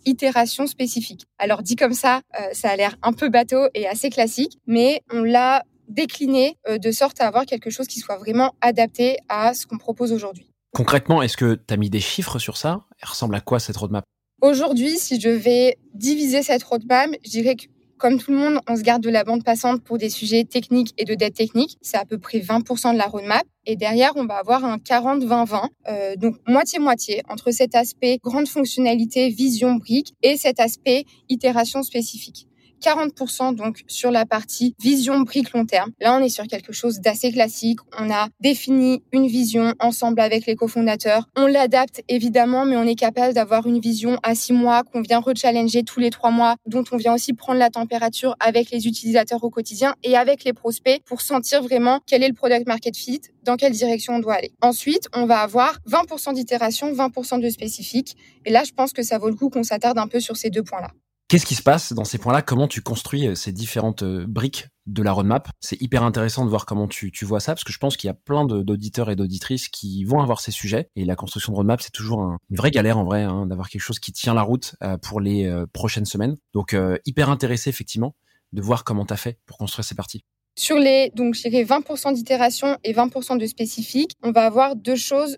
itération 0.05 0.67
spécifique. 0.67 1.25
Alors 1.37 1.63
dit 1.63 1.75
comme 1.75 1.93
ça, 1.93 2.21
euh, 2.39 2.43
ça 2.53 2.69
a 2.69 2.75
l'air 2.75 2.95
un 3.01 3.13
peu 3.13 3.29
bateau 3.29 3.67
et 3.73 3.87
assez 3.87 4.09
classique, 4.09 4.59
mais 4.67 5.01
on 5.11 5.23
l'a 5.23 5.63
décliné 5.87 6.57
euh, 6.67 6.77
de 6.77 6.91
sorte 6.91 7.19
à 7.21 7.27
avoir 7.27 7.45
quelque 7.45 7.69
chose 7.69 7.87
qui 7.87 7.99
soit 7.99 8.17
vraiment 8.17 8.55
adapté 8.61 9.17
à 9.27 9.53
ce 9.53 9.65
qu'on 9.65 9.77
propose 9.77 10.13
aujourd'hui. 10.13 10.51
Concrètement, 10.73 11.21
est-ce 11.21 11.35
que 11.35 11.55
tu 11.55 11.73
as 11.73 11.77
mis 11.77 11.89
des 11.89 11.99
chiffres 11.99 12.39
sur 12.39 12.57
ça? 12.57 12.85
Elle 13.01 13.09
ressemble 13.09 13.35
à 13.35 13.41
quoi 13.41 13.59
cette 13.59 13.77
roadmap? 13.77 14.03
Aujourd'hui, 14.41 14.97
si 14.97 15.19
je 15.19 15.29
vais 15.29 15.77
diviser 15.93 16.43
cette 16.43 16.63
roadmap, 16.63 17.09
je 17.25 17.29
dirais 17.29 17.55
que 17.55 17.65
comme 17.99 18.17
tout 18.17 18.31
le 18.31 18.37
monde, 18.37 18.59
on 18.67 18.75
se 18.75 18.81
garde 18.81 19.03
de 19.03 19.09
la 19.09 19.23
bande 19.23 19.43
passante 19.43 19.83
pour 19.83 19.97
des 19.97 20.09
sujets 20.09 20.45
techniques 20.45 20.93
et 20.97 21.05
de 21.05 21.13
dette 21.13 21.35
technique. 21.35 21.77
C'est 21.81 21.97
à 21.97 22.05
peu 22.05 22.17
près 22.17 22.39
20% 22.39 22.93
de 22.93 22.97
la 22.97 23.05
roadmap. 23.05 23.43
Et 23.65 23.75
derrière, 23.75 24.13
on 24.15 24.25
va 24.25 24.35
avoir 24.35 24.65
un 24.65 24.77
40-20-20, 24.77 25.67
euh, 25.89 26.15
donc 26.15 26.37
moitié-moitié 26.47 27.21
entre 27.29 27.51
cet 27.51 27.75
aspect 27.75 28.17
grande 28.23 28.47
fonctionnalité, 28.47 29.29
vision 29.29 29.75
brique 29.75 30.15
et 30.23 30.37
cet 30.37 30.59
aspect 30.59 31.03
itération 31.27 31.83
spécifique. 31.83 32.48
40% 32.79 33.55
donc 33.55 33.83
sur 33.87 34.11
la 34.11 34.25
partie 34.25 34.75
vision 34.79 35.21
brique 35.21 35.53
long 35.53 35.65
terme. 35.65 35.91
Là, 35.99 36.15
on 36.15 36.23
est 36.23 36.29
sur 36.29 36.47
quelque 36.47 36.73
chose 36.73 36.99
d'assez 36.99 37.31
classique. 37.31 37.79
On 37.97 38.11
a 38.11 38.27
défini 38.39 39.03
une 39.11 39.27
vision 39.27 39.73
ensemble 39.79 40.19
avec 40.19 40.45
les 40.45 40.55
cofondateurs. 40.55 41.29
On 41.35 41.47
l'adapte 41.47 42.01
évidemment, 42.07 42.65
mais 42.65 42.77
on 42.77 42.83
est 42.83 42.95
capable 42.95 43.33
d'avoir 43.33 43.67
une 43.67 43.79
vision 43.79 44.17
à 44.23 44.35
six 44.35 44.53
mois 44.53 44.83
qu'on 44.83 45.01
vient 45.01 45.19
rechallenger 45.19 45.83
tous 45.83 45.99
les 45.99 46.09
trois 46.09 46.31
mois, 46.31 46.55
dont 46.65 46.83
on 46.91 46.97
vient 46.97 47.13
aussi 47.13 47.33
prendre 47.33 47.59
la 47.59 47.69
température 47.69 48.35
avec 48.39 48.71
les 48.71 48.87
utilisateurs 48.87 49.43
au 49.43 49.49
quotidien 49.49 49.95
et 50.03 50.15
avec 50.15 50.43
les 50.43 50.53
prospects 50.53 51.01
pour 51.05 51.21
sentir 51.21 51.61
vraiment 51.61 51.99
quel 52.05 52.23
est 52.23 52.27
le 52.27 52.33
product 52.33 52.67
market 52.67 52.95
fit, 52.95 53.21
dans 53.43 53.55
quelle 53.55 53.73
direction 53.73 54.13
on 54.13 54.19
doit 54.19 54.35
aller. 54.35 54.51
Ensuite, 54.61 55.07
on 55.13 55.25
va 55.25 55.39
avoir 55.39 55.77
20% 55.87 56.33
d'itération, 56.33 56.93
20% 56.93 57.41
de 57.41 57.49
spécifique. 57.49 58.15
Et 58.45 58.51
là, 58.51 58.63
je 58.63 58.71
pense 58.71 58.93
que 58.93 59.03
ça 59.03 59.17
vaut 59.17 59.29
le 59.29 59.35
coup 59.35 59.49
qu'on 59.49 59.63
s'attarde 59.63 59.97
un 59.97 60.07
peu 60.07 60.19
sur 60.19 60.37
ces 60.37 60.49
deux 60.49 60.63
points-là. 60.63 60.91
Qu'est-ce 61.29 61.45
qui 61.45 61.53
se 61.53 61.61
passe 61.61 61.93
dans 61.93 62.05
ces 62.05 62.17
points-là? 62.17 62.41
Comment 62.41 62.67
tu 62.67 62.81
construis 62.81 63.27
euh, 63.27 63.35
ces 63.35 63.51
différentes 63.51 64.01
euh, 64.01 64.25
briques 64.27 64.65
de 64.87 65.03
la 65.03 65.11
roadmap? 65.11 65.47
C'est 65.59 65.79
hyper 65.79 66.01
intéressant 66.01 66.43
de 66.43 66.49
voir 66.49 66.65
comment 66.65 66.87
tu, 66.87 67.11
tu 67.11 67.23
vois 67.23 67.39
ça, 67.39 67.53
parce 67.53 67.63
que 67.63 67.71
je 67.71 67.77
pense 67.77 67.97
qu'il 67.97 68.07
y 68.07 68.09
a 68.09 68.15
plein 68.15 68.45
d'auditeurs 68.45 69.11
et 69.11 69.15
d'auditrices 69.15 69.67
qui 69.67 70.03
vont 70.05 70.21
avoir 70.21 70.41
ces 70.41 70.49
sujets. 70.49 70.89
Et 70.95 71.05
la 71.05 71.15
construction 71.15 71.51
de 71.51 71.57
roadmap, 71.57 71.81
c'est 71.83 71.91
toujours 71.91 72.21
une 72.21 72.57
vraie 72.57 72.71
galère 72.71 72.97
en 72.97 73.03
vrai, 73.03 73.21
hein, 73.21 73.45
d'avoir 73.45 73.69
quelque 73.69 73.83
chose 73.83 73.99
qui 73.99 74.11
tient 74.11 74.33
la 74.33 74.41
route 74.41 74.73
euh, 74.81 74.97
pour 74.97 75.21
les 75.21 75.47
prochaines 75.71 76.05
semaines. 76.05 76.35
Donc 76.55 76.75
hyper 77.05 77.29
intéressé 77.29 77.69
effectivement 77.69 78.15
de 78.51 78.61
voir 78.63 78.83
comment 78.83 79.05
tu 79.05 79.13
as 79.13 79.17
fait 79.17 79.37
pour 79.45 79.59
construire 79.59 79.85
ces 79.85 79.93
parties. 79.93 80.23
Sur 80.57 80.77
les 80.77 81.11
donc 81.13 81.35
je 81.35 81.47
20% 81.47 82.13
d'itération 82.13 82.75
et 82.83 82.93
20% 82.93 83.37
de 83.37 83.45
spécifique, 83.45 84.13
on 84.23 84.31
va 84.31 84.45
avoir 84.45 84.75
deux 84.75 84.95
choses 84.95 85.37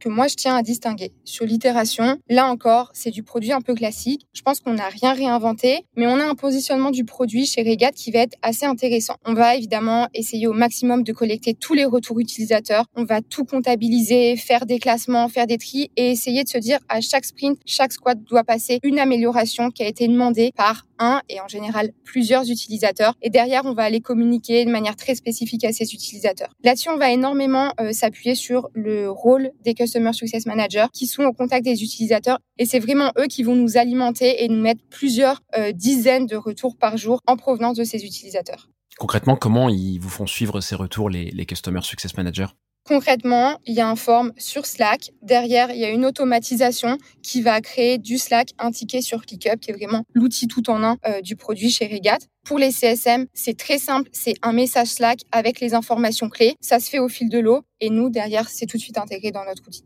que 0.00 0.08
moi 0.08 0.26
je 0.26 0.34
tiens 0.34 0.56
à 0.56 0.62
distinguer. 0.62 1.12
Sur 1.24 1.46
l'itération, 1.46 2.16
là 2.28 2.46
encore, 2.46 2.90
c'est 2.94 3.10
du 3.10 3.22
produit 3.22 3.52
un 3.52 3.60
peu 3.60 3.74
classique. 3.74 4.26
Je 4.32 4.42
pense 4.42 4.60
qu'on 4.60 4.74
n'a 4.74 4.88
rien 4.88 5.12
réinventé, 5.12 5.84
mais 5.96 6.06
on 6.06 6.18
a 6.18 6.24
un 6.24 6.34
positionnement 6.34 6.90
du 6.90 7.04
produit 7.04 7.46
chez 7.46 7.62
Regat 7.62 7.92
qui 7.92 8.10
va 8.10 8.20
être 8.20 8.36
assez 8.42 8.66
intéressant. 8.66 9.14
On 9.24 9.34
va 9.34 9.54
évidemment 9.54 10.08
essayer 10.14 10.46
au 10.46 10.52
maximum 10.52 11.04
de 11.04 11.12
collecter 11.12 11.54
tous 11.54 11.74
les 11.74 11.84
retours 11.84 12.18
utilisateurs. 12.18 12.86
On 12.96 13.04
va 13.04 13.20
tout 13.20 13.44
comptabiliser, 13.44 14.36
faire 14.36 14.66
des 14.66 14.78
classements, 14.78 15.28
faire 15.28 15.46
des 15.46 15.58
tris 15.58 15.90
et 15.96 16.10
essayer 16.10 16.42
de 16.44 16.48
se 16.48 16.58
dire 16.58 16.78
à 16.88 17.00
chaque 17.00 17.24
sprint, 17.24 17.58
chaque 17.66 17.92
squad 17.92 18.22
doit 18.24 18.44
passer 18.44 18.80
une 18.82 18.98
amélioration 18.98 19.70
qui 19.70 19.82
a 19.82 19.86
été 19.86 20.08
demandée 20.08 20.52
par 20.56 20.86
un 20.98 21.20
et 21.28 21.40
en 21.40 21.48
général 21.48 21.92
plusieurs 22.04 22.48
utilisateurs. 22.50 23.14
Et 23.22 23.30
derrière, 23.30 23.62
on 23.64 23.72
va 23.72 23.82
aller 23.84 24.00
communiquer 24.00 24.64
de 24.64 24.70
manière 24.70 24.96
très 24.96 25.14
spécifique 25.14 25.64
à 25.64 25.72
ces 25.72 25.94
utilisateurs. 25.94 26.50
Là-dessus, 26.62 26.90
on 26.90 26.96
va 26.96 27.10
énormément 27.10 27.72
euh, 27.80 27.92
s'appuyer 27.92 28.34
sur 28.34 28.68
le 28.74 29.10
rôle 29.10 29.50
des 29.64 29.74
Customer 29.90 30.12
Success 30.12 30.46
Managers 30.46 30.86
qui 30.92 31.06
sont 31.08 31.24
au 31.24 31.32
contact 31.32 31.64
des 31.64 31.82
utilisateurs. 31.82 32.38
Et 32.58 32.64
c'est 32.64 32.78
vraiment 32.78 33.12
eux 33.18 33.26
qui 33.26 33.42
vont 33.42 33.56
nous 33.56 33.76
alimenter 33.76 34.44
et 34.44 34.48
nous 34.48 34.60
mettre 34.60 34.82
plusieurs 34.88 35.42
euh, 35.58 35.72
dizaines 35.72 36.26
de 36.26 36.36
retours 36.36 36.76
par 36.76 36.96
jour 36.96 37.20
en 37.26 37.36
provenance 37.36 37.76
de 37.76 37.82
ces 37.82 38.04
utilisateurs. 38.04 38.68
Concrètement, 38.98 39.34
comment 39.34 39.68
ils 39.68 39.98
vous 39.98 40.08
font 40.08 40.26
suivre 40.26 40.60
ces 40.60 40.76
retours, 40.76 41.10
les, 41.10 41.44
Customer 41.44 41.80
Success 41.82 42.16
Managers? 42.16 42.46
Concrètement, 42.90 43.60
il 43.66 43.74
y 43.74 43.80
a 43.80 43.88
un 43.88 43.94
form 43.94 44.32
sur 44.36 44.66
Slack. 44.66 45.12
Derrière, 45.22 45.70
il 45.70 45.78
y 45.78 45.84
a 45.84 45.90
une 45.90 46.04
automatisation 46.04 46.98
qui 47.22 47.40
va 47.40 47.60
créer 47.60 47.98
du 47.98 48.18
Slack, 48.18 48.50
un 48.58 48.72
ticket 48.72 49.00
sur 49.00 49.24
ClickUp, 49.24 49.60
qui 49.60 49.70
est 49.70 49.74
vraiment 49.74 50.02
l'outil 50.12 50.48
tout 50.48 50.68
en 50.70 50.82
un 50.82 50.96
euh, 51.06 51.20
du 51.20 51.36
produit 51.36 51.70
chez 51.70 51.86
Regat. 51.86 52.18
Pour 52.44 52.58
les 52.58 52.72
CSM, 52.72 53.26
c'est 53.32 53.56
très 53.56 53.78
simple, 53.78 54.10
c'est 54.12 54.34
un 54.42 54.52
message 54.52 54.88
Slack 54.88 55.20
avec 55.30 55.60
les 55.60 55.72
informations 55.74 56.28
clés. 56.28 56.56
Ça 56.60 56.80
se 56.80 56.90
fait 56.90 56.98
au 56.98 57.06
fil 57.06 57.28
de 57.28 57.38
l'eau 57.38 57.62
et 57.80 57.90
nous, 57.90 58.10
derrière, 58.10 58.48
c'est 58.48 58.66
tout 58.66 58.76
de 58.76 58.82
suite 58.82 58.98
intégré 58.98 59.30
dans 59.30 59.44
notre 59.44 59.62
outil. 59.68 59.84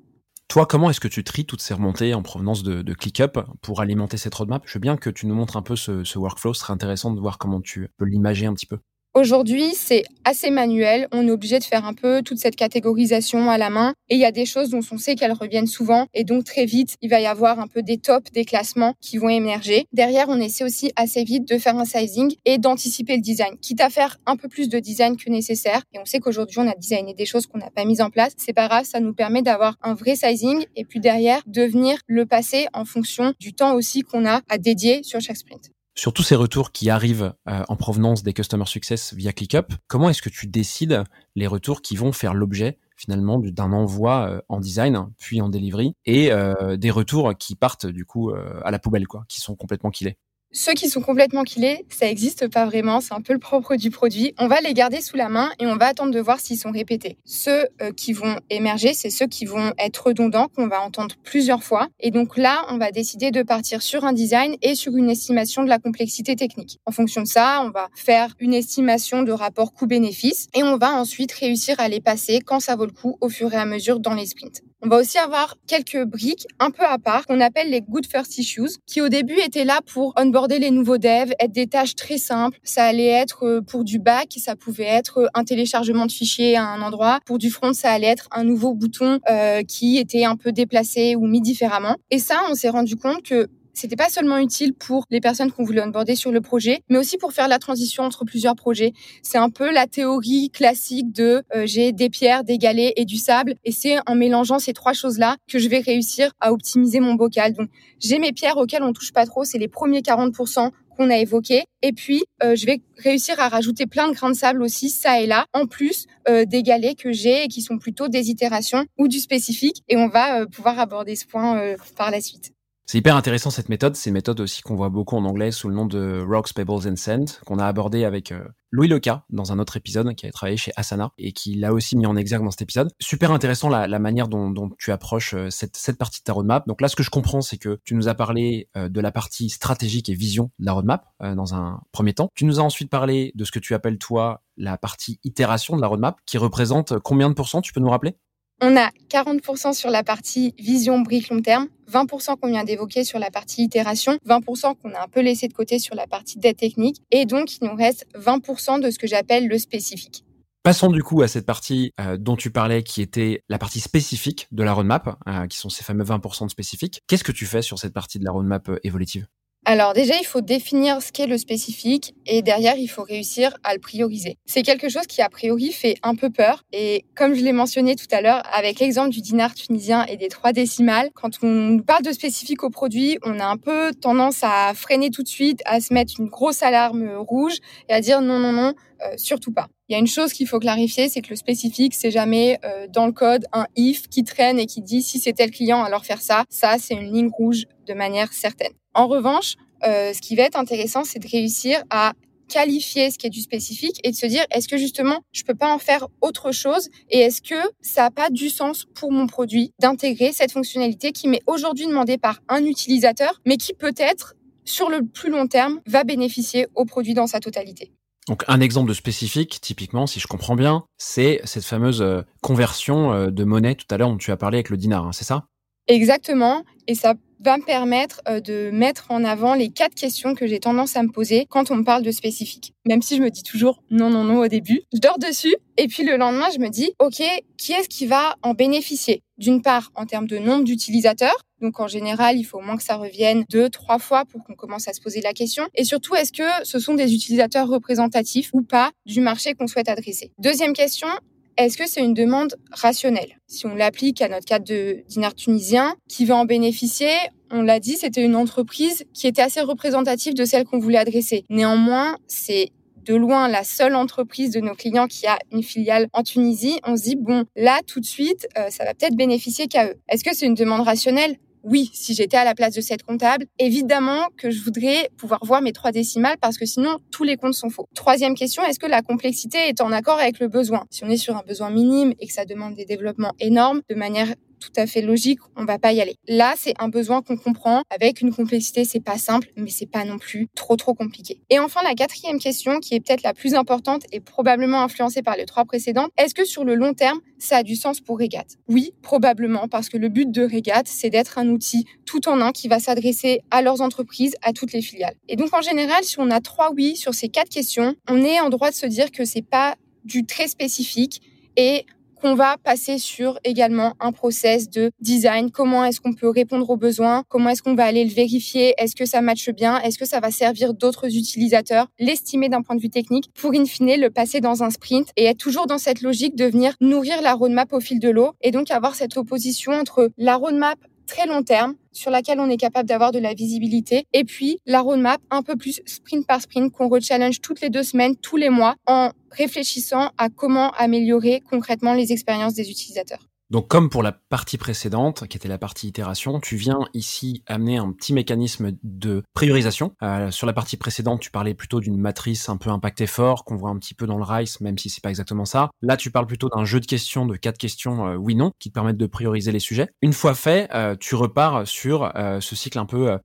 Toi, 0.48 0.64
comment 0.64 0.88
est-ce 0.88 1.00
que 1.00 1.08
tu 1.08 1.24
tries 1.24 1.44
toutes 1.44 1.60
ces 1.60 1.74
remontées 1.74 2.14
en 2.14 2.22
provenance 2.22 2.62
de, 2.62 2.94
ClickUp 2.94 3.38
pour 3.60 3.82
alimenter 3.82 4.16
cette 4.16 4.34
roadmap? 4.34 4.62
Je 4.64 4.72
veux 4.72 4.80
bien 4.80 4.96
que 4.96 5.10
tu 5.10 5.26
nous 5.26 5.34
montres 5.34 5.58
un 5.58 5.62
peu 5.62 5.76
ce, 5.76 6.04
ce 6.04 6.18
workflow. 6.18 6.54
Ce 6.54 6.60
serait 6.60 6.72
intéressant 6.72 7.10
de 7.10 7.20
voir 7.20 7.36
comment 7.36 7.60
tu 7.60 7.90
peux 7.98 8.06
l'imager 8.06 8.46
un 8.46 8.54
petit 8.54 8.64
peu. 8.64 8.78
Aujourd'hui, 9.16 9.74
c'est 9.76 10.02
assez 10.24 10.50
manuel. 10.50 11.06
On 11.12 11.28
est 11.28 11.30
obligé 11.30 11.60
de 11.60 11.64
faire 11.64 11.84
un 11.84 11.94
peu 11.94 12.22
toute 12.22 12.38
cette 12.38 12.56
catégorisation 12.56 13.48
à 13.48 13.58
la 13.58 13.70
main. 13.70 13.94
Et 14.08 14.16
il 14.16 14.20
y 14.20 14.24
a 14.24 14.32
des 14.32 14.44
choses 14.44 14.70
dont 14.70 14.80
on 14.90 14.98
sait 14.98 15.14
qu'elles 15.14 15.32
reviennent 15.32 15.68
souvent. 15.68 16.08
Et 16.14 16.24
donc, 16.24 16.42
très 16.42 16.64
vite, 16.64 16.96
il 17.00 17.10
va 17.10 17.20
y 17.20 17.26
avoir 17.26 17.60
un 17.60 17.68
peu 17.68 17.80
des 17.82 17.96
tops, 17.96 18.32
des 18.32 18.44
classements 18.44 18.94
qui 19.00 19.18
vont 19.18 19.28
émerger. 19.28 19.86
Derrière, 19.92 20.28
on 20.30 20.40
essaie 20.40 20.64
aussi 20.64 20.90
assez 20.96 21.22
vite 21.22 21.46
de 21.46 21.58
faire 21.58 21.76
un 21.76 21.84
sizing 21.84 22.34
et 22.44 22.58
d'anticiper 22.58 23.14
le 23.14 23.22
design. 23.22 23.56
Quitte 23.62 23.82
à 23.82 23.88
faire 23.88 24.18
un 24.26 24.34
peu 24.34 24.48
plus 24.48 24.68
de 24.68 24.80
design 24.80 25.16
que 25.16 25.30
nécessaire. 25.30 25.84
Et 25.92 26.00
on 26.00 26.04
sait 26.04 26.18
qu'aujourd'hui, 26.18 26.58
on 26.58 26.66
a 26.66 26.74
designé 26.74 27.14
des 27.14 27.24
choses 27.24 27.46
qu'on 27.46 27.58
n'a 27.58 27.70
pas 27.70 27.84
mises 27.84 28.00
en 28.00 28.10
place. 28.10 28.32
C'est 28.36 28.52
pas 28.52 28.66
grave, 28.66 28.84
ça 28.84 28.98
nous 28.98 29.14
permet 29.14 29.42
d'avoir 29.42 29.76
un 29.82 29.94
vrai 29.94 30.16
sizing. 30.16 30.64
Et 30.74 30.84
puis 30.84 30.98
derrière, 30.98 31.40
de 31.46 31.62
venir 31.62 31.98
le 32.08 32.26
passer 32.26 32.66
en 32.72 32.84
fonction 32.84 33.32
du 33.38 33.52
temps 33.52 33.76
aussi 33.76 34.02
qu'on 34.02 34.26
a 34.26 34.40
à 34.48 34.58
dédier 34.58 35.04
sur 35.04 35.20
chaque 35.20 35.36
sprint. 35.36 35.73
Sur 35.96 36.12
tous 36.12 36.24
ces 36.24 36.34
retours 36.34 36.72
qui 36.72 36.90
arrivent 36.90 37.34
euh, 37.48 37.62
en 37.68 37.76
provenance 37.76 38.24
des 38.24 38.32
Customer 38.32 38.66
Success 38.66 39.14
via 39.14 39.32
ClickUp, 39.32 39.72
comment 39.86 40.10
est-ce 40.10 40.22
que 40.22 40.28
tu 40.28 40.48
décides 40.48 41.04
les 41.36 41.46
retours 41.46 41.82
qui 41.82 41.94
vont 41.94 42.10
faire 42.10 42.34
l'objet 42.34 42.78
finalement 42.96 43.38
d'un 43.38 43.72
envoi 43.72 44.28
euh, 44.28 44.40
en 44.48 44.58
design 44.58 45.08
puis 45.18 45.40
en 45.40 45.48
delivery 45.48 45.94
et 46.04 46.32
euh, 46.32 46.76
des 46.76 46.90
retours 46.90 47.32
qui 47.38 47.54
partent 47.54 47.86
du 47.86 48.04
coup 48.04 48.32
à 48.32 48.72
la 48.72 48.78
poubelle 48.80 49.06
quoi, 49.06 49.24
qui 49.28 49.40
sont 49.40 49.54
complètement 49.54 49.90
killés? 49.90 50.18
Ceux 50.54 50.72
qui 50.72 50.88
sont 50.88 51.00
complètement 51.02 51.42
killés, 51.42 51.84
ça 51.88 52.06
n'existe 52.06 52.48
pas 52.48 52.64
vraiment, 52.64 53.00
c'est 53.00 53.12
un 53.12 53.20
peu 53.20 53.32
le 53.32 53.40
propre 53.40 53.74
du 53.74 53.90
produit. 53.90 54.34
On 54.38 54.46
va 54.46 54.60
les 54.60 54.72
garder 54.72 55.00
sous 55.00 55.16
la 55.16 55.28
main 55.28 55.50
et 55.58 55.66
on 55.66 55.74
va 55.74 55.86
attendre 55.86 56.12
de 56.12 56.20
voir 56.20 56.38
s'ils 56.38 56.58
sont 56.58 56.70
répétés. 56.70 57.18
Ceux 57.24 57.66
euh, 57.82 57.90
qui 57.90 58.12
vont 58.12 58.36
émerger, 58.50 58.94
c'est 58.94 59.10
ceux 59.10 59.26
qui 59.26 59.46
vont 59.46 59.72
être 59.78 60.06
redondants, 60.06 60.46
qu'on 60.54 60.68
va 60.68 60.80
entendre 60.80 61.16
plusieurs 61.24 61.64
fois. 61.64 61.88
Et 61.98 62.12
donc 62.12 62.36
là, 62.36 62.64
on 62.70 62.78
va 62.78 62.92
décider 62.92 63.32
de 63.32 63.42
partir 63.42 63.82
sur 63.82 64.04
un 64.04 64.12
design 64.12 64.54
et 64.62 64.76
sur 64.76 64.96
une 64.96 65.10
estimation 65.10 65.64
de 65.64 65.68
la 65.68 65.80
complexité 65.80 66.36
technique. 66.36 66.78
En 66.86 66.92
fonction 66.92 67.22
de 67.22 67.26
ça, 67.26 67.60
on 67.64 67.70
va 67.70 67.88
faire 67.96 68.34
une 68.38 68.54
estimation 68.54 69.24
de 69.24 69.32
rapport 69.32 69.72
coût-bénéfice 69.72 70.46
et 70.54 70.62
on 70.62 70.76
va 70.76 70.92
ensuite 70.92 71.32
réussir 71.32 71.80
à 71.80 71.88
les 71.88 72.00
passer 72.00 72.38
quand 72.38 72.60
ça 72.60 72.76
vaut 72.76 72.86
le 72.86 72.92
coup 72.92 73.18
au 73.20 73.28
fur 73.28 73.52
et 73.52 73.56
à 73.56 73.66
mesure 73.66 73.98
dans 73.98 74.14
les 74.14 74.26
sprints. 74.26 74.62
On 74.86 74.88
va 74.88 74.98
aussi 74.98 75.16
avoir 75.16 75.56
quelques 75.66 76.04
briques 76.04 76.46
un 76.60 76.70
peu 76.70 76.84
à 76.84 76.98
part 76.98 77.26
qu'on 77.26 77.40
appelle 77.40 77.70
les 77.70 77.80
good 77.80 78.04
first 78.04 78.36
issues, 78.36 78.76
qui 78.86 79.00
au 79.00 79.08
début 79.08 79.38
étaient 79.38 79.64
là 79.64 79.80
pour 79.86 80.12
onboarder 80.18 80.58
les 80.58 80.70
nouveaux 80.70 80.98
devs, 80.98 81.32
être 81.40 81.52
des 81.52 81.66
tâches 81.66 81.94
très 81.94 82.18
simples. 82.18 82.58
Ça 82.64 82.84
allait 82.84 83.06
être 83.06 83.46
euh, 83.46 83.60
pour 83.62 83.84
du 83.84 83.98
back, 83.98 84.34
ça 84.36 84.56
pouvait 84.56 84.84
être 84.84 85.22
euh, 85.22 85.26
un 85.32 85.44
téléchargement 85.44 86.04
de 86.04 86.12
fichiers 86.12 86.56
à 86.56 86.66
un 86.66 86.82
endroit. 86.82 87.20
Pour 87.24 87.38
du 87.38 87.48
front, 87.48 87.72
ça 87.72 87.92
allait 87.92 88.08
être 88.08 88.28
un 88.30 88.44
nouveau 88.44 88.74
bouton 88.74 89.20
euh, 89.30 89.62
qui 89.62 89.96
était 89.96 90.26
un 90.26 90.36
peu 90.36 90.52
déplacé 90.52 91.16
ou 91.16 91.26
mis 91.26 91.40
différemment. 91.40 91.96
Et 92.10 92.18
ça, 92.18 92.42
on 92.50 92.54
s'est 92.54 92.68
rendu 92.68 92.96
compte 92.96 93.22
que 93.22 93.48
c'était 93.74 93.96
pas 93.96 94.08
seulement 94.08 94.38
utile 94.38 94.72
pour 94.72 95.04
les 95.10 95.20
personnes 95.20 95.50
qu'on 95.50 95.64
voulait 95.64 95.82
onboarder 95.82 96.14
sur 96.14 96.32
le 96.32 96.40
projet, 96.40 96.80
mais 96.88 96.98
aussi 96.98 97.18
pour 97.18 97.32
faire 97.32 97.48
la 97.48 97.58
transition 97.58 98.04
entre 98.04 98.24
plusieurs 98.24 98.54
projets. 98.54 98.92
C'est 99.22 99.38
un 99.38 99.50
peu 99.50 99.72
la 99.72 99.86
théorie 99.86 100.50
classique 100.50 101.12
de 101.12 101.42
euh, 101.54 101.66
j'ai 101.66 101.92
des 101.92 102.08
pierres, 102.08 102.44
des 102.44 102.56
galets 102.56 102.92
et 102.96 103.04
du 103.04 103.16
sable, 103.16 103.56
et 103.64 103.72
c'est 103.72 103.96
en 104.06 104.14
mélangeant 104.14 104.58
ces 104.58 104.72
trois 104.72 104.92
choses-là 104.92 105.36
que 105.48 105.58
je 105.58 105.68
vais 105.68 105.80
réussir 105.80 106.30
à 106.40 106.52
optimiser 106.52 107.00
mon 107.00 107.14
bocal. 107.14 107.52
Donc 107.52 107.68
j'ai 107.98 108.18
mes 108.18 108.32
pierres 108.32 108.56
auxquelles 108.56 108.84
on 108.84 108.92
touche 108.92 109.12
pas 109.12 109.26
trop, 109.26 109.44
c'est 109.44 109.58
les 109.58 109.68
premiers 109.68 110.00
40% 110.00 110.70
qu'on 110.96 111.10
a 111.10 111.16
évoqués. 111.16 111.64
Et 111.82 111.92
puis, 111.92 112.22
euh, 112.44 112.54
je 112.54 112.66
vais 112.66 112.80
réussir 112.98 113.40
à 113.40 113.48
rajouter 113.48 113.86
plein 113.86 114.08
de 114.08 114.14
grains 114.14 114.30
de 114.30 114.36
sable 114.36 114.62
aussi, 114.62 114.90
ça 114.90 115.20
et 115.20 115.26
là, 115.26 115.46
en 115.52 115.66
plus 115.66 116.06
euh, 116.28 116.44
des 116.44 116.62
galets 116.62 116.96
que 116.96 117.10
j'ai 117.10 117.44
et 117.44 117.48
qui 117.48 117.62
sont 117.62 117.78
plutôt 117.78 118.06
des 118.06 118.30
itérations 118.30 118.84
ou 118.96 119.08
du 119.08 119.18
spécifique. 119.18 119.82
Et 119.88 119.96
on 119.96 120.06
va 120.06 120.46
pouvoir 120.46 120.78
aborder 120.78 121.16
ce 121.16 121.26
point 121.26 121.74
par 121.96 122.12
la 122.12 122.20
suite. 122.20 122.54
C'est 122.86 122.98
hyper 122.98 123.16
intéressant 123.16 123.48
cette 123.48 123.70
méthode. 123.70 123.96
C'est 123.96 124.10
une 124.10 124.14
méthode 124.14 124.40
aussi 124.40 124.60
qu'on 124.60 124.76
voit 124.76 124.90
beaucoup 124.90 125.16
en 125.16 125.24
anglais 125.24 125.52
sous 125.52 125.68
le 125.68 125.74
nom 125.74 125.86
de 125.86 126.22
Rocks, 126.28 126.52
Pebbles 126.52 126.86
and 126.86 126.96
Sand, 126.96 127.30
qu'on 127.46 127.58
a 127.58 127.66
abordé 127.66 128.04
avec 128.04 128.30
euh, 128.30 128.44
Louis 128.70 128.88
Leca 128.88 129.24
dans 129.30 129.52
un 129.52 129.58
autre 129.58 129.78
épisode 129.78 130.14
qui 130.14 130.26
avait 130.26 130.32
travaillé 130.32 130.58
chez 130.58 130.70
Asana 130.76 131.10
et 131.16 131.32
qui 131.32 131.54
l'a 131.54 131.72
aussi 131.72 131.96
mis 131.96 132.04
en 132.04 132.14
exergue 132.14 132.44
dans 132.44 132.50
cet 132.50 132.60
épisode. 132.60 132.90
Super 133.00 133.32
intéressant 133.32 133.70
la, 133.70 133.88
la 133.88 133.98
manière 133.98 134.28
dont, 134.28 134.50
dont, 134.50 134.68
tu 134.78 134.92
approches 134.92 135.32
euh, 135.32 135.48
cette, 135.48 135.96
partie 135.96 136.20
de 136.20 136.24
ta 136.24 136.34
roadmap. 136.34 136.66
Donc 136.68 136.82
là, 136.82 136.88
ce 136.88 136.96
que 136.96 137.02
je 137.02 137.08
comprends, 137.08 137.40
c'est 137.40 137.56
que 137.56 137.80
tu 137.84 137.94
nous 137.94 138.08
as 138.08 138.14
parlé 138.14 138.68
euh, 138.76 138.90
de 138.90 139.00
la 139.00 139.10
partie 139.10 139.48
stratégique 139.48 140.10
et 140.10 140.14
vision 140.14 140.50
de 140.58 140.66
la 140.66 140.72
roadmap 140.72 141.06
dans 141.20 141.54
un 141.54 141.80
premier 141.90 142.12
temps. 142.12 142.30
Tu 142.34 142.44
nous 142.44 142.60
as 142.60 142.62
ensuite 142.62 142.90
parlé 142.90 143.32
de 143.34 143.44
ce 143.44 143.52
que 143.52 143.58
tu 143.58 143.72
appelles 143.72 143.98
toi 143.98 144.42
la 144.58 144.76
partie 144.76 145.20
itération 145.24 145.74
de 145.74 145.80
la 145.80 145.86
roadmap 145.86 146.18
qui 146.26 146.36
représente 146.36 146.98
combien 146.98 147.30
de 147.30 147.34
pourcents 147.34 147.62
Tu 147.62 147.72
peux 147.72 147.80
nous 147.80 147.88
rappeler? 147.88 148.16
On 148.64 148.76
a 148.76 148.90
40% 149.10 149.74
sur 149.74 149.90
la 149.90 150.02
partie 150.02 150.54
vision 150.58 151.00
brique 151.00 151.28
long 151.28 151.40
terme, 151.40 151.68
20% 151.92 152.38
qu'on 152.40 152.48
vient 152.48 152.64
d'évoquer 152.64 153.04
sur 153.04 153.18
la 153.18 153.30
partie 153.30 153.62
itération, 153.62 154.18
20% 154.26 154.74
qu'on 154.80 154.92
a 154.94 155.04
un 155.04 155.08
peu 155.08 155.20
laissé 155.20 155.48
de 155.48 155.52
côté 155.52 155.78
sur 155.78 155.94
la 155.94 156.06
partie 156.06 156.38
dette 156.38 156.56
technique, 156.56 157.02
et 157.10 157.26
donc 157.26 157.56
il 157.56 157.68
nous 157.68 157.76
reste 157.76 158.06
20% 158.14 158.80
de 158.80 158.90
ce 158.90 158.98
que 158.98 159.06
j'appelle 159.06 159.48
le 159.48 159.58
spécifique. 159.58 160.24
Passons 160.62 160.90
du 160.90 161.02
coup 161.02 161.20
à 161.20 161.28
cette 161.28 161.44
partie 161.44 161.92
euh, 162.00 162.16
dont 162.16 162.36
tu 162.36 162.50
parlais 162.50 162.82
qui 162.82 163.02
était 163.02 163.42
la 163.50 163.58
partie 163.58 163.80
spécifique 163.80 164.46
de 164.50 164.62
la 164.62 164.72
roadmap, 164.72 165.18
euh, 165.28 165.46
qui 165.46 165.58
sont 165.58 165.68
ces 165.68 165.84
fameux 165.84 166.04
20% 166.04 166.46
de 166.46 166.50
spécifiques. 166.50 167.02
Qu'est-ce 167.06 167.24
que 167.24 167.32
tu 167.32 167.44
fais 167.44 167.60
sur 167.60 167.78
cette 167.78 167.92
partie 167.92 168.18
de 168.18 168.24
la 168.24 168.30
roadmap 168.30 168.70
euh, 168.70 168.78
évolutive? 168.82 169.26
Alors 169.66 169.94
déjà, 169.94 170.14
il 170.20 170.26
faut 170.26 170.42
définir 170.42 171.00
ce 171.00 171.10
qu'est 171.10 171.26
le 171.26 171.38
spécifique 171.38 172.14
et 172.26 172.42
derrière, 172.42 172.76
il 172.76 172.88
faut 172.88 173.02
réussir 173.02 173.56
à 173.64 173.72
le 173.72 173.80
prioriser. 173.80 174.36
C'est 174.44 174.62
quelque 174.62 174.90
chose 174.90 175.06
qui 175.06 175.22
a 175.22 175.30
priori 175.30 175.72
fait 175.72 175.94
un 176.02 176.14
peu 176.14 176.28
peur 176.28 176.64
et 176.72 177.06
comme 177.14 177.34
je 177.34 177.42
l'ai 177.42 177.52
mentionné 177.52 177.96
tout 177.96 178.06
à 178.10 178.20
l'heure 178.20 178.42
avec 178.52 178.78
l'exemple 178.78 179.08
du 179.08 179.22
dinar 179.22 179.54
tunisien 179.54 180.04
et 180.04 180.18
des 180.18 180.28
trois 180.28 180.52
décimales, 180.52 181.08
quand 181.14 181.38
on 181.42 181.78
parle 181.78 182.02
de 182.02 182.12
spécifique 182.12 182.62
au 182.62 182.68
produit, 182.68 183.18
on 183.24 183.40
a 183.40 183.46
un 183.46 183.56
peu 183.56 183.92
tendance 183.94 184.40
à 184.42 184.74
freiner 184.74 185.08
tout 185.08 185.22
de 185.22 185.28
suite, 185.28 185.60
à 185.64 185.80
se 185.80 185.94
mettre 185.94 186.12
une 186.18 186.28
grosse 186.28 186.62
alarme 186.62 187.16
rouge 187.16 187.56
et 187.88 187.94
à 187.94 188.02
dire 188.02 188.20
non, 188.20 188.38
non, 188.38 188.52
non, 188.52 188.74
euh, 189.02 189.16
surtout 189.16 189.52
pas. 189.52 189.68
Il 189.88 189.94
y 189.94 189.96
a 189.96 189.98
une 189.98 190.06
chose 190.06 190.34
qu'il 190.34 190.46
faut 190.46 190.58
clarifier, 190.58 191.08
c'est 191.08 191.22
que 191.22 191.30
le 191.30 191.36
spécifique, 191.36 191.94
c'est 191.94 192.10
jamais 192.10 192.58
euh, 192.66 192.86
dans 192.88 193.06
le 193.06 193.12
code 193.12 193.46
un 193.52 193.66
if 193.76 194.08
qui 194.08 194.24
traîne 194.24 194.58
et 194.58 194.66
qui 194.66 194.82
dit 194.82 195.02
si 195.02 195.18
c'est 195.18 195.32
tel 195.32 195.50
client, 195.50 195.82
alors 195.82 196.04
faire 196.04 196.20
ça. 196.20 196.44
Ça, 196.50 196.76
c'est 196.78 196.94
une 196.94 197.10
ligne 197.10 197.30
rouge 197.30 197.64
de 197.86 197.94
manière 197.94 198.32
certaine. 198.34 198.72
En 198.94 199.08
revanche, 199.08 199.54
euh, 199.84 200.12
ce 200.12 200.20
qui 200.20 200.36
va 200.36 200.44
être 200.44 200.58
intéressant, 200.58 201.04
c'est 201.04 201.18
de 201.18 201.28
réussir 201.28 201.82
à 201.90 202.12
qualifier 202.48 203.10
ce 203.10 203.18
qui 203.18 203.26
est 203.26 203.30
du 203.30 203.40
spécifique 203.40 204.00
et 204.04 204.10
de 204.10 204.16
se 204.16 204.26
dire 204.26 204.44
est-ce 204.50 204.68
que 204.68 204.76
justement 204.76 205.20
je 205.32 205.42
peux 205.44 205.54
pas 205.54 205.72
en 205.72 205.78
faire 205.78 206.06
autre 206.20 206.52
chose 206.52 206.90
et 207.10 207.20
est-ce 207.20 207.40
que 207.40 207.54
ça 207.80 208.02
n'a 208.02 208.10
pas 208.10 208.30
du 208.30 208.50
sens 208.50 208.84
pour 208.94 209.12
mon 209.12 209.26
produit 209.26 209.72
d'intégrer 209.80 210.32
cette 210.32 210.52
fonctionnalité 210.52 211.12
qui 211.12 211.26
m'est 211.26 211.40
aujourd'hui 211.46 211.86
demandée 211.86 212.18
par 212.18 212.40
un 212.48 212.64
utilisateur 212.64 213.40
mais 213.46 213.56
qui 213.56 213.72
peut-être 213.72 214.34
sur 214.64 214.90
le 214.90 215.04
plus 215.04 215.30
long 215.30 215.46
terme 215.46 215.80
va 215.86 216.04
bénéficier 216.04 216.66
au 216.74 216.84
produit 216.84 217.14
dans 217.14 217.26
sa 217.26 217.40
totalité. 217.40 217.92
Donc 218.28 218.44
un 218.48 218.60
exemple 218.60 218.88
de 218.88 218.94
spécifique, 218.94 219.60
typiquement, 219.60 220.06
si 220.06 220.18
je 220.18 220.26
comprends 220.26 220.54
bien, 220.54 220.84
c'est 220.96 221.40
cette 221.44 221.64
fameuse 221.64 222.00
euh, 222.00 222.22
conversion 222.40 223.12
euh, 223.12 223.30
de 223.30 223.44
monnaie 223.44 223.74
tout 223.74 223.86
à 223.90 223.98
l'heure 223.98 224.08
dont 224.08 224.16
tu 224.16 224.32
as 224.32 224.38
parlé 224.38 224.56
avec 224.56 224.70
le 224.70 224.78
dinar, 224.78 225.06
hein, 225.06 225.12
c'est 225.12 225.24
ça? 225.24 225.46
Exactement. 225.88 226.64
Et 226.86 226.94
ça 226.94 227.14
va 227.44 227.58
me 227.58 227.62
permettre 227.62 228.22
euh, 228.26 228.40
de 228.40 228.70
mettre 228.72 229.10
en 229.10 229.22
avant 229.22 229.54
les 229.54 229.68
quatre 229.68 229.94
questions 229.94 230.34
que 230.34 230.46
j'ai 230.46 230.60
tendance 230.60 230.96
à 230.96 231.02
me 231.02 231.10
poser 231.10 231.46
quand 231.48 231.70
on 231.70 231.76
me 231.76 231.84
parle 231.84 232.02
de 232.02 232.10
spécifique. 232.10 232.72
Même 232.86 233.02
si 233.02 233.16
je 233.16 233.22
me 233.22 233.30
dis 233.30 233.42
toujours 233.42 233.82
non, 233.90 234.08
non, 234.08 234.24
non 234.24 234.38
au 234.38 234.48
début, 234.48 234.80
je 234.92 234.98
dors 234.98 235.18
dessus 235.18 235.54
et 235.76 235.86
puis 235.86 236.04
le 236.04 236.16
lendemain, 236.16 236.46
je 236.54 236.58
me 236.58 236.68
dis, 236.68 236.92
OK, 236.98 237.22
qui 237.58 237.72
est-ce 237.72 237.88
qui 237.88 238.06
va 238.06 238.36
en 238.42 238.54
bénéficier? 238.54 239.22
D'une 239.36 239.60
part, 239.60 239.90
en 239.94 240.06
termes 240.06 240.26
de 240.26 240.38
nombre 240.38 240.64
d'utilisateurs. 240.64 241.36
Donc 241.60 241.80
en 241.80 241.88
général, 241.88 242.38
il 242.38 242.44
faut 242.44 242.58
au 242.58 242.62
moins 242.62 242.76
que 242.76 242.82
ça 242.82 242.96
revienne 242.96 243.44
deux, 243.50 243.68
trois 243.68 243.98
fois 243.98 244.24
pour 244.24 244.42
qu'on 244.44 244.54
commence 244.54 244.88
à 244.88 244.92
se 244.92 245.00
poser 245.00 245.20
la 245.20 245.32
question. 245.32 245.66
Et 245.74 245.84
surtout, 245.84 246.14
est-ce 246.14 246.32
que 246.32 246.64
ce 246.64 246.78
sont 246.78 246.94
des 246.94 247.14
utilisateurs 247.14 247.68
représentatifs 247.68 248.50
ou 248.54 248.62
pas 248.62 248.90
du 249.04 249.20
marché 249.20 249.54
qu'on 249.54 249.66
souhaite 249.66 249.88
adresser? 249.88 250.30
Deuxième 250.38 250.72
question, 250.72 251.08
est-ce 251.56 251.76
que 251.76 251.88
c'est 251.88 252.00
une 252.00 252.14
demande 252.14 252.56
rationnelle? 252.72 253.38
Si 253.46 253.66
on 253.66 253.74
l'applique 253.74 254.20
à 254.22 254.28
notre 254.28 254.44
cadre 254.44 254.64
de 254.64 255.04
tunisien, 255.36 255.94
qui 256.08 256.24
va 256.24 256.36
en 256.36 256.44
bénéficier? 256.44 257.12
On 257.50 257.62
l'a 257.62 257.80
dit, 257.80 257.96
c'était 257.96 258.24
une 258.24 258.36
entreprise 258.36 259.04
qui 259.12 259.26
était 259.26 259.42
assez 259.42 259.60
représentative 259.60 260.34
de 260.34 260.44
celle 260.44 260.64
qu'on 260.64 260.78
voulait 260.78 260.98
adresser. 260.98 261.44
Néanmoins, 261.50 262.16
c'est 262.26 262.70
de 263.04 263.14
loin 263.14 263.48
la 263.48 263.64
seule 263.64 263.94
entreprise 263.94 264.50
de 264.50 264.60
nos 264.60 264.74
clients 264.74 265.06
qui 265.06 265.26
a 265.26 265.38
une 265.52 265.62
filiale 265.62 266.08
en 266.12 266.22
Tunisie. 266.22 266.80
On 266.84 266.96
se 266.96 267.02
dit, 267.02 267.16
bon, 267.16 267.44
là, 267.54 267.80
tout 267.86 268.00
de 268.00 268.06
suite, 268.06 268.48
euh, 268.58 268.70
ça 268.70 268.84
va 268.84 268.94
peut-être 268.94 269.16
bénéficier 269.16 269.66
qu'à 269.66 269.88
eux. 269.88 269.94
Est-ce 270.08 270.24
que 270.24 270.34
c'est 270.34 270.46
une 270.46 270.54
demande 270.54 270.82
rationnelle? 270.82 271.36
Oui, 271.62 271.90
si 271.94 272.12
j'étais 272.12 272.36
à 272.36 272.44
la 272.44 272.54
place 272.54 272.74
de 272.74 272.82
cette 272.82 273.04
comptable, 273.04 273.46
évidemment 273.58 274.28
que 274.36 274.50
je 274.50 274.62
voudrais 274.62 275.08
pouvoir 275.16 275.40
voir 275.42 275.62
mes 275.62 275.72
trois 275.72 275.92
décimales 275.92 276.36
parce 276.38 276.58
que 276.58 276.66
sinon 276.66 276.98
tous 277.10 277.24
les 277.24 277.38
comptes 277.38 277.54
sont 277.54 277.70
faux. 277.70 277.88
Troisième 277.94 278.34
question, 278.34 278.62
est-ce 278.64 278.78
que 278.78 278.86
la 278.86 279.00
complexité 279.00 279.56
est 279.68 279.80
en 279.80 279.90
accord 279.90 280.18
avec 280.18 280.40
le 280.40 280.48
besoin? 280.48 280.84
Si 280.90 281.04
on 281.04 281.08
est 281.08 281.16
sur 281.16 281.38
un 281.38 281.42
besoin 281.42 281.70
minime 281.70 282.12
et 282.20 282.26
que 282.26 282.32
ça 282.34 282.44
demande 282.44 282.74
des 282.74 282.84
développements 282.84 283.32
énormes, 283.40 283.80
de 283.88 283.94
manière 283.94 284.34
tout 284.64 284.80
à 284.80 284.86
fait 284.86 285.02
logique, 285.02 285.40
on 285.56 285.64
va 285.64 285.78
pas 285.78 285.92
y 285.92 286.00
aller. 286.00 286.16
Là, 286.26 286.54
c'est 286.56 286.74
un 286.78 286.88
besoin 286.88 287.22
qu'on 287.22 287.36
comprend 287.36 287.82
avec 287.90 288.20
une 288.20 288.32
complexité, 288.32 288.84
c'est 288.84 289.00
pas 289.00 289.18
simple, 289.18 289.48
mais 289.56 289.70
c'est 289.70 289.90
pas 289.90 290.04
non 290.04 290.18
plus 290.18 290.48
trop 290.54 290.76
trop 290.76 290.94
compliqué. 290.94 291.40
Et 291.50 291.58
enfin, 291.58 291.80
la 291.82 291.94
quatrième 291.94 292.38
question, 292.38 292.80
qui 292.80 292.94
est 292.94 293.00
peut-être 293.00 293.22
la 293.22 293.34
plus 293.34 293.54
importante 293.54 294.04
et 294.12 294.20
probablement 294.20 294.82
influencée 294.82 295.22
par 295.22 295.36
les 295.36 295.44
trois 295.44 295.64
précédentes, 295.64 296.10
est-ce 296.16 296.34
que 296.34 296.44
sur 296.44 296.64
le 296.64 296.74
long 296.74 296.94
terme, 296.94 297.20
ça 297.38 297.58
a 297.58 297.62
du 297.62 297.76
sens 297.76 298.00
pour 298.00 298.18
Regat? 298.18 298.46
Oui, 298.68 298.92
probablement, 299.02 299.68
parce 299.68 299.88
que 299.88 299.98
le 299.98 300.08
but 300.08 300.30
de 300.30 300.42
Regat, 300.42 300.84
c'est 300.86 301.10
d'être 301.10 301.38
un 301.38 301.48
outil 301.48 301.84
tout 302.06 302.28
en 302.28 302.40
un 302.40 302.52
qui 302.52 302.68
va 302.68 302.78
s'adresser 302.78 303.42
à 303.50 303.60
leurs 303.60 303.80
entreprises, 303.80 304.34
à 304.42 304.52
toutes 304.52 304.72
les 304.72 304.82
filiales. 304.82 305.16
Et 305.28 305.36
donc, 305.36 305.52
en 305.52 305.62
général, 305.62 306.04
si 306.04 306.18
on 306.18 306.30
a 306.30 306.40
trois 306.40 306.72
oui 306.72 306.96
sur 306.96 307.14
ces 307.14 307.28
quatre 307.28 307.50
questions, 307.50 307.94
on 308.08 308.22
est 308.22 308.40
en 308.40 308.48
droit 308.48 308.70
de 308.70 308.74
se 308.74 308.86
dire 308.86 309.10
que 309.10 309.24
c'est 309.24 309.42
pas 309.42 309.74
du 310.04 310.24
très 310.24 310.48
spécifique 310.48 311.22
et 311.56 311.86
on 312.24 312.34
va 312.34 312.56
passer 312.56 312.96
sur 312.98 313.38
également 313.44 313.94
un 314.00 314.10
process 314.10 314.70
de 314.70 314.90
design. 314.98 315.50
Comment 315.50 315.84
est-ce 315.84 316.00
qu'on 316.00 316.14
peut 316.14 316.28
répondre 316.28 316.68
aux 316.70 316.76
besoins? 316.76 317.22
Comment 317.28 317.50
est-ce 317.50 317.62
qu'on 317.62 317.74
va 317.74 317.84
aller 317.84 318.02
le 318.02 318.10
vérifier? 318.10 318.74
Est-ce 318.78 318.96
que 318.96 319.04
ça 319.04 319.20
matche 319.20 319.50
bien? 319.50 319.78
Est-ce 319.80 319.98
que 319.98 320.06
ça 320.06 320.20
va 320.20 320.30
servir 320.30 320.72
d'autres 320.72 321.06
utilisateurs? 321.06 321.86
L'estimer 321.98 322.48
d'un 322.48 322.62
point 322.62 322.76
de 322.76 322.80
vue 322.80 322.88
technique 322.88 323.30
pour 323.34 323.52
in 323.52 323.66
fine 323.66 324.00
le 324.00 324.08
passer 324.08 324.40
dans 324.40 324.62
un 324.62 324.70
sprint 324.70 325.10
et 325.16 325.24
être 325.24 325.38
toujours 325.38 325.66
dans 325.66 325.76
cette 325.76 326.00
logique 326.00 326.34
de 326.34 326.46
venir 326.46 326.74
nourrir 326.80 327.20
la 327.20 327.34
roadmap 327.34 327.70
au 327.74 327.80
fil 327.80 328.00
de 328.00 328.08
l'eau 328.08 328.32
et 328.40 328.50
donc 328.50 328.70
avoir 328.70 328.94
cette 328.94 329.18
opposition 329.18 329.72
entre 329.72 330.10
la 330.16 330.36
roadmap 330.36 330.78
très 331.06 331.26
long 331.26 331.42
terme 331.42 331.74
sur 331.92 332.10
laquelle 332.10 332.40
on 332.40 332.50
est 332.50 332.56
capable 332.56 332.88
d'avoir 332.88 333.12
de 333.12 333.18
la 333.18 333.34
visibilité. 333.34 334.06
Et 334.12 334.24
puis 334.24 334.58
la 334.66 334.80
roadmap 334.80 335.20
un 335.30 335.42
peu 335.42 335.56
plus 335.56 335.80
sprint 335.86 336.26
par 336.26 336.40
sprint 336.40 336.72
qu'on 336.72 336.88
rechallenge 336.88 337.40
toutes 337.40 337.60
les 337.60 337.70
deux 337.70 337.82
semaines, 337.82 338.16
tous 338.16 338.36
les 338.36 338.50
mois, 338.50 338.76
en 338.86 339.10
réfléchissant 339.30 340.10
à 340.18 340.28
comment 340.28 340.70
améliorer 340.72 341.42
concrètement 341.48 341.94
les 341.94 342.12
expériences 342.12 342.54
des 342.54 342.70
utilisateurs. 342.70 343.33
Donc 343.50 343.68
comme 343.68 343.90
pour 343.90 344.02
la 344.02 344.12
partie 344.12 344.58
précédente, 344.58 345.28
qui 345.28 345.36
était 345.36 345.48
la 345.48 345.58
partie 345.58 345.86
itération, 345.86 346.40
tu 346.40 346.56
viens 346.56 346.80
ici 346.94 347.42
amener 347.46 347.76
un 347.76 347.92
petit 347.92 348.12
mécanisme 348.12 348.72
de 348.82 349.22
priorisation. 349.34 349.94
Euh, 350.02 350.30
sur 350.30 350.46
la 350.46 350.52
partie 350.52 350.76
précédente, 350.76 351.20
tu 351.20 351.30
parlais 351.30 351.54
plutôt 351.54 351.80
d'une 351.80 351.98
matrice 351.98 352.48
un 352.48 352.56
peu 352.56 352.70
impact 352.70 353.04
fort 353.06 353.44
qu'on 353.44 353.56
voit 353.56 353.70
un 353.70 353.78
petit 353.78 353.94
peu 353.94 354.06
dans 354.06 354.16
le 354.16 354.24
RICE, 354.24 354.60
même 354.60 354.78
si 354.78 354.88
c'est 354.88 355.02
pas 355.02 355.10
exactement 355.10 355.44
ça. 355.44 355.70
Là, 355.82 355.96
tu 355.96 356.10
parles 356.10 356.26
plutôt 356.26 356.48
d'un 356.48 356.64
jeu 356.64 356.80
de 356.80 356.86
questions, 356.86 357.26
de 357.26 357.36
quatre 357.36 357.58
questions 357.58 358.06
euh, 358.06 358.16
oui/non, 358.16 358.52
qui 358.58 358.70
te 358.70 358.74
permettent 358.74 358.96
de 358.96 359.06
prioriser 359.06 359.52
les 359.52 359.60
sujets. 359.60 359.88
Une 360.00 360.12
fois 360.12 360.34
fait, 360.34 360.68
euh, 360.74 360.96
tu 360.98 361.14
repars 361.14 361.66
sur 361.66 362.10
ce 362.14 362.56
cycle 362.56 362.78
un 362.78 362.86
peu 362.86 363.18